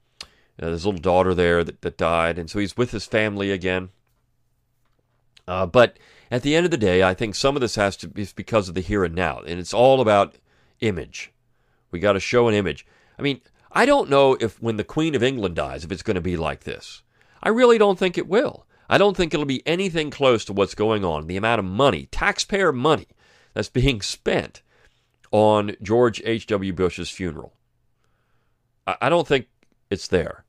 uh, 0.62 0.68
his 0.68 0.86
little 0.86 1.02
daughter 1.02 1.34
there 1.34 1.64
that, 1.64 1.82
that 1.82 1.98
died, 1.98 2.38
and 2.38 2.48
so 2.48 2.60
he's 2.60 2.78
with 2.78 2.92
his 2.92 3.08
family 3.08 3.50
again. 3.50 3.90
Uh, 5.48 5.66
but 5.66 5.98
at 6.30 6.44
the 6.44 6.56
end 6.56 6.66
of 6.66 6.72
the 6.72 6.78
day, 6.78 7.02
I 7.02 7.16
think 7.16 7.34
some 7.34 7.56
of 7.56 7.62
this 7.62 7.74
has 7.78 7.98
to 7.98 8.08
be 8.08 8.28
because 8.36 8.70
of 8.70 8.76
the 8.76 8.82
here 8.82 9.04
and 9.04 9.16
now, 9.16 9.40
and 9.40 9.60
it's 9.60 9.74
all 9.74 10.00
about 10.00 10.36
image. 10.80 11.32
We 11.90 11.98
got 11.98 12.14
to 12.14 12.20
show 12.20 12.48
an 12.48 12.54
image. 12.54 12.86
I 13.18 13.24
mean, 13.24 13.42
I 13.72 13.88
don't 13.88 14.12
know 14.12 14.38
if 14.40 14.62
when 14.62 14.78
the 14.78 14.84
Queen 14.84 15.16
of 15.16 15.24
England 15.24 15.56
dies, 15.56 15.84
if 15.84 15.92
it's 15.92 16.04
going 16.04 16.16
to 16.16 16.22
be 16.22 16.38
like 16.38 16.66
this. 16.66 17.02
I 17.42 17.50
really 17.50 17.80
don't 17.80 17.98
think 17.98 18.16
it 18.16 18.28
will. 18.28 18.68
I 18.92 18.98
don't 18.98 19.16
think 19.16 19.34
it'll 19.34 19.46
be 19.46 19.66
anything 19.66 20.12
close 20.12 20.44
to 20.46 20.54
what's 20.54 20.76
going 20.76 21.06
on. 21.06 21.28
The 21.28 21.38
amount 21.38 21.60
of 21.60 21.66
money, 21.66 22.10
taxpayer 22.12 22.74
money, 22.74 23.08
that's 23.54 23.70
being 23.70 24.02
spent 24.02 24.62
on 25.32 25.78
George 25.82 26.22
H.W. 26.26 26.74
Bush's 26.74 27.10
funeral. 27.10 27.54
I 28.86 29.08
don't 29.08 29.28
think 29.28 29.48
it's 29.90 30.10
there. 30.10 30.44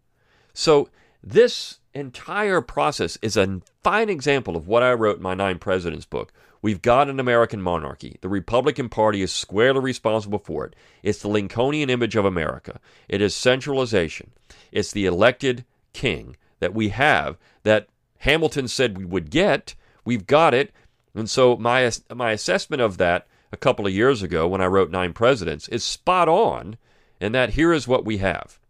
So, 0.52 0.88
this 1.22 1.78
entire 1.94 2.60
process 2.60 3.16
is 3.22 3.36
a 3.36 3.60
fine 3.84 4.08
example 4.08 4.56
of 4.56 4.66
what 4.66 4.82
I 4.82 4.92
wrote 4.92 5.18
in 5.18 5.22
my 5.22 5.34
Nine 5.34 5.58
Presidents 5.60 6.06
book. 6.06 6.32
We've 6.62 6.82
got 6.82 7.08
an 7.08 7.20
American 7.20 7.62
monarchy. 7.62 8.16
The 8.22 8.28
Republican 8.28 8.88
Party 8.88 9.22
is 9.22 9.32
squarely 9.32 9.80
responsible 9.80 10.40
for 10.40 10.64
it. 10.64 10.74
It's 11.04 11.20
the 11.20 11.28
Lincolnian 11.28 11.90
image 11.90 12.16
of 12.16 12.24
America. 12.24 12.80
It 13.08 13.20
is 13.20 13.36
centralization. 13.36 14.30
It's 14.72 14.90
the 14.90 15.06
elected 15.06 15.64
king 15.92 16.36
that 16.58 16.74
we 16.74 16.88
have 16.88 17.36
that 17.62 17.88
Hamilton 18.22 18.68
said 18.68 18.96
we 18.96 19.04
would 19.04 19.30
get. 19.30 19.74
We've 20.04 20.26
got 20.26 20.54
it. 20.54 20.72
And 21.14 21.28
so 21.28 21.56
my 21.56 21.90
my 22.14 22.30
assessment 22.30 22.80
of 22.80 22.96
that 22.98 23.26
a 23.50 23.56
couple 23.56 23.84
of 23.86 23.92
years 23.92 24.22
ago 24.22 24.46
when 24.46 24.60
I 24.60 24.66
wrote 24.66 24.90
Nine 24.90 25.12
Presidents 25.12 25.66
is 25.68 25.82
spot 25.82 26.28
on 26.28 26.76
in 27.20 27.32
that 27.32 27.50
here 27.50 27.72
is 27.72 27.88
what 27.88 28.04
we 28.04 28.18
have. 28.18 28.60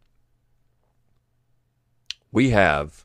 We 2.33 2.51
have 2.51 3.05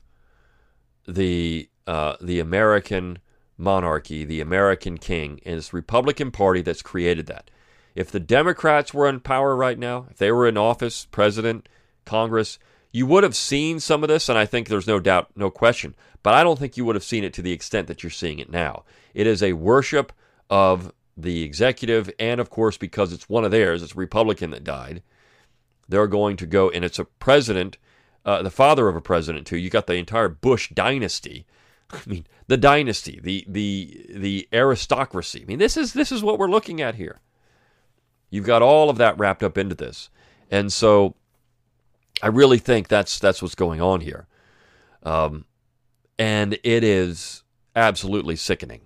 the 1.06 1.68
uh, 1.86 2.16
the 2.18 2.40
American 2.40 3.18
monarchy, 3.58 4.24
the 4.24 4.40
American 4.40 4.96
king, 4.96 5.40
and 5.44 5.56
it's 5.56 5.74
Republican 5.74 6.30
Party 6.30 6.62
that's 6.62 6.82
created 6.82 7.26
that. 7.26 7.50
If 7.94 8.10
the 8.10 8.20
Democrats 8.20 8.94
were 8.94 9.08
in 9.08 9.20
power 9.20 9.54
right 9.54 9.78
now, 9.78 10.06
if 10.10 10.16
they 10.16 10.32
were 10.32 10.48
in 10.48 10.56
office, 10.56 11.06
president, 11.10 11.68
Congress, 12.06 12.58
you 12.92 13.06
would 13.06 13.22
have 13.24 13.36
seen 13.36 13.80
some 13.80 14.02
of 14.02 14.08
this, 14.08 14.28
and 14.28 14.38
I 14.38 14.46
think 14.46 14.68
there's 14.68 14.86
no 14.86 14.98
doubt, 15.00 15.30
no 15.36 15.50
question. 15.50 15.94
But 16.22 16.34
I 16.34 16.42
don't 16.42 16.58
think 16.58 16.76
you 16.76 16.84
would 16.84 16.96
have 16.96 17.04
seen 17.04 17.24
it 17.24 17.32
to 17.34 17.42
the 17.42 17.52
extent 17.52 17.86
that 17.88 18.02
you're 18.02 18.10
seeing 18.10 18.38
it 18.38 18.50
now. 18.50 18.84
It 19.14 19.26
is 19.26 19.42
a 19.42 19.52
worship 19.52 20.12
of 20.50 20.92
the 21.16 21.42
executive, 21.42 22.10
and 22.18 22.40
of 22.40 22.50
course, 22.50 22.76
because 22.76 23.12
it's 23.12 23.28
one 23.28 23.44
of 23.44 23.50
theirs, 23.50 23.82
it's 23.82 23.94
a 23.94 23.98
Republican 23.98 24.50
that 24.50 24.64
died. 24.64 25.02
They're 25.88 26.06
going 26.06 26.36
to 26.38 26.46
go, 26.46 26.70
and 26.70 26.84
it's 26.84 26.98
a 26.98 27.04
president, 27.04 27.78
uh, 28.24 28.42
the 28.42 28.50
father 28.50 28.88
of 28.88 28.96
a 28.96 29.00
president 29.00 29.46
too. 29.46 29.56
You 29.56 29.70
got 29.70 29.86
the 29.86 29.94
entire 29.94 30.28
Bush 30.28 30.70
dynasty. 30.70 31.46
I 31.90 32.00
mean, 32.06 32.26
the 32.46 32.56
dynasty, 32.56 33.20
the 33.22 33.44
the 33.48 34.06
the 34.14 34.48
aristocracy. 34.52 35.42
I 35.42 35.44
mean, 35.46 35.58
this 35.58 35.76
is 35.76 35.92
this 35.92 36.12
is 36.12 36.22
what 36.22 36.38
we're 36.38 36.48
looking 36.48 36.80
at 36.80 36.94
here. 36.94 37.20
You've 38.30 38.46
got 38.46 38.62
all 38.62 38.90
of 38.90 38.98
that 38.98 39.18
wrapped 39.18 39.42
up 39.42 39.56
into 39.56 39.74
this, 39.74 40.10
and 40.50 40.72
so 40.72 41.14
I 42.22 42.28
really 42.28 42.58
think 42.58 42.88
that's 42.88 43.18
that's 43.18 43.42
what's 43.42 43.54
going 43.54 43.80
on 43.80 44.00
here, 44.00 44.26
um, 45.02 45.44
and 46.18 46.58
it 46.64 46.82
is 46.84 47.42
absolutely 47.76 48.36
sickening 48.36 48.80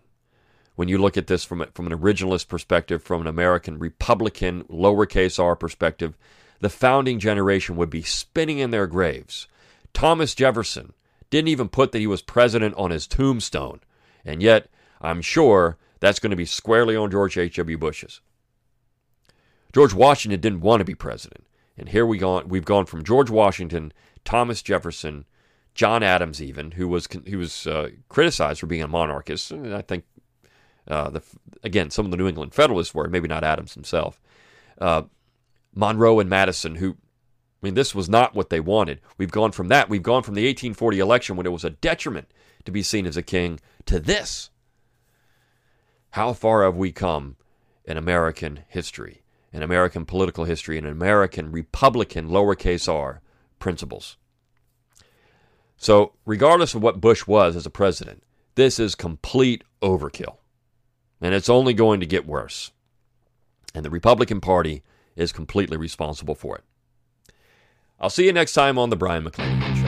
when 0.75 0.88
you 0.88 0.99
look 0.99 1.16
at 1.16 1.27
this 1.27 1.45
from 1.45 1.64
from 1.75 1.87
an 1.87 1.99
originalist 1.99 2.49
perspective, 2.49 3.03
from 3.03 3.23
an 3.23 3.27
American 3.27 3.79
Republican 3.79 4.64
lowercase 4.64 5.42
r 5.42 5.57
perspective. 5.57 6.16
The 6.61 6.68
founding 6.68 7.18
generation 7.18 7.77
would 7.77 7.90
be 7.90 8.03
spinning 8.03 8.59
in 8.59 8.71
their 8.71 8.87
graves. 8.87 9.49
Thomas 9.92 10.35
Jefferson 10.35 10.92
didn't 11.29 11.49
even 11.49 11.68
put 11.68 11.92
that 11.92 11.99
he 11.99 12.07
was 12.07 12.23
president 12.23 12.75
on 12.77 12.90
his 12.90 13.07
tombstone, 13.07 13.81
and 14.25 14.42
yet 14.42 14.68
I'm 15.01 15.23
sure 15.23 15.77
that's 15.99 16.21
going 16.21 16.31
to 16.31 16.37
be 16.37 16.45
squarely 16.45 16.95
on 16.95 17.11
George 17.11 17.37
H.W. 17.37 17.79
Bush's. 17.79 18.21
George 19.73 19.95
Washington 19.95 20.40
didn't 20.40 20.61
want 20.61 20.81
to 20.81 20.85
be 20.85 20.95
president. 20.95 21.45
And 21.77 21.89
here 21.89 22.07
we 22.07 22.19
gone, 22.19 22.49
we've 22.49 22.65
gone 22.65 22.87
from 22.87 23.05
George 23.05 23.31
Washington, 23.31 23.93
Thomas 24.25 24.63
Jefferson, 24.63 25.25
John 25.75 26.03
Adams, 26.03 26.43
even 26.43 26.73
who 26.73 26.87
was 26.87 27.09
who 27.27 27.39
was 27.39 27.67
uh, 27.67 27.91
criticized 28.09 28.61
for 28.61 28.67
being 28.67 28.83
a 28.83 28.89
monarchist. 28.89 29.51
And 29.51 29.75
I 29.75 29.81
think 29.81 30.05
uh, 30.87 31.11
the 31.11 31.23
again 31.63 31.91
some 31.91 32.05
of 32.05 32.11
the 32.11 32.17
New 32.17 32.29
England 32.29 32.55
Federalists 32.55 32.95
were, 32.95 33.09
maybe 33.09 33.29
not 33.29 33.45
Adams 33.45 33.75
himself. 33.75 34.21
Uh, 34.79 35.03
Monroe 35.75 36.21
and 36.21 36.29
Madison, 36.29 36.75
who 36.75 36.91
I 37.63 37.67
mean, 37.67 37.75
this 37.75 37.95
was 37.95 38.09
not 38.09 38.35
what 38.35 38.51
they 38.51 38.61
wanted. 38.61 39.01
We've 39.19 39.31
gone 39.31 39.53
from 39.53 39.69
that. 39.69 39.89
We've 39.89 40.03
gone 40.03 40.23
from 40.25 40.35
the 40.35 40.43
1840 40.43 40.99
election 40.99 41.37
when 41.37 41.47
it 41.47 41.53
was 41.53 41.65
a 41.65 41.71
detriment 41.71 42.33
to 42.65 42.73
be 42.73 42.83
seen 42.83 43.07
as 43.07 43.17
a 43.17 43.23
king 43.23 43.61
to 43.87 44.01
this. 44.01 44.51
How 46.11 46.33
far 46.33 46.65
have 46.65 46.77
we 46.77 46.93
come 46.93 47.37
in 47.85 47.97
American 47.97 48.65
history? 48.69 49.22
In 49.53 49.62
American 49.62 50.07
political 50.07 50.45
history 50.45 50.79
and 50.79 50.87
American 50.87 51.53
Republican 51.53 52.29
lowercase 52.29 52.93
r 52.93 53.21
principles. 53.59 54.17
So, 55.77 56.12
regardless 56.25 56.75
of 56.75 56.83
what 56.83 57.01
Bush 57.01 57.27
was 57.27 57.57
as 57.57 57.67
a 57.67 57.71
president, 57.71 58.23
this 58.55 58.79
is 58.79 58.95
complete 58.95 59.65
overkill. 59.83 60.37
And 61.21 61.35
it's 61.35 61.49
only 61.49 61.75
going 61.75 62.01
to 62.01 62.07
get 62.07 62.27
worse. 62.27 62.71
And 63.75 63.85
the 63.85 63.91
Republican 63.91 64.41
Party 64.41 64.83
is 65.17 65.33
completely 65.33 65.77
responsible 65.77 66.35
for 66.35 66.57
it. 66.57 66.65
I'll 68.01 68.11
see 68.11 68.27
you 68.27 68.33
next 68.33 68.53
time 68.53 68.79
on 68.79 68.91
The 68.91 68.97
Brion 68.97 69.25
McLean. 69.25 69.82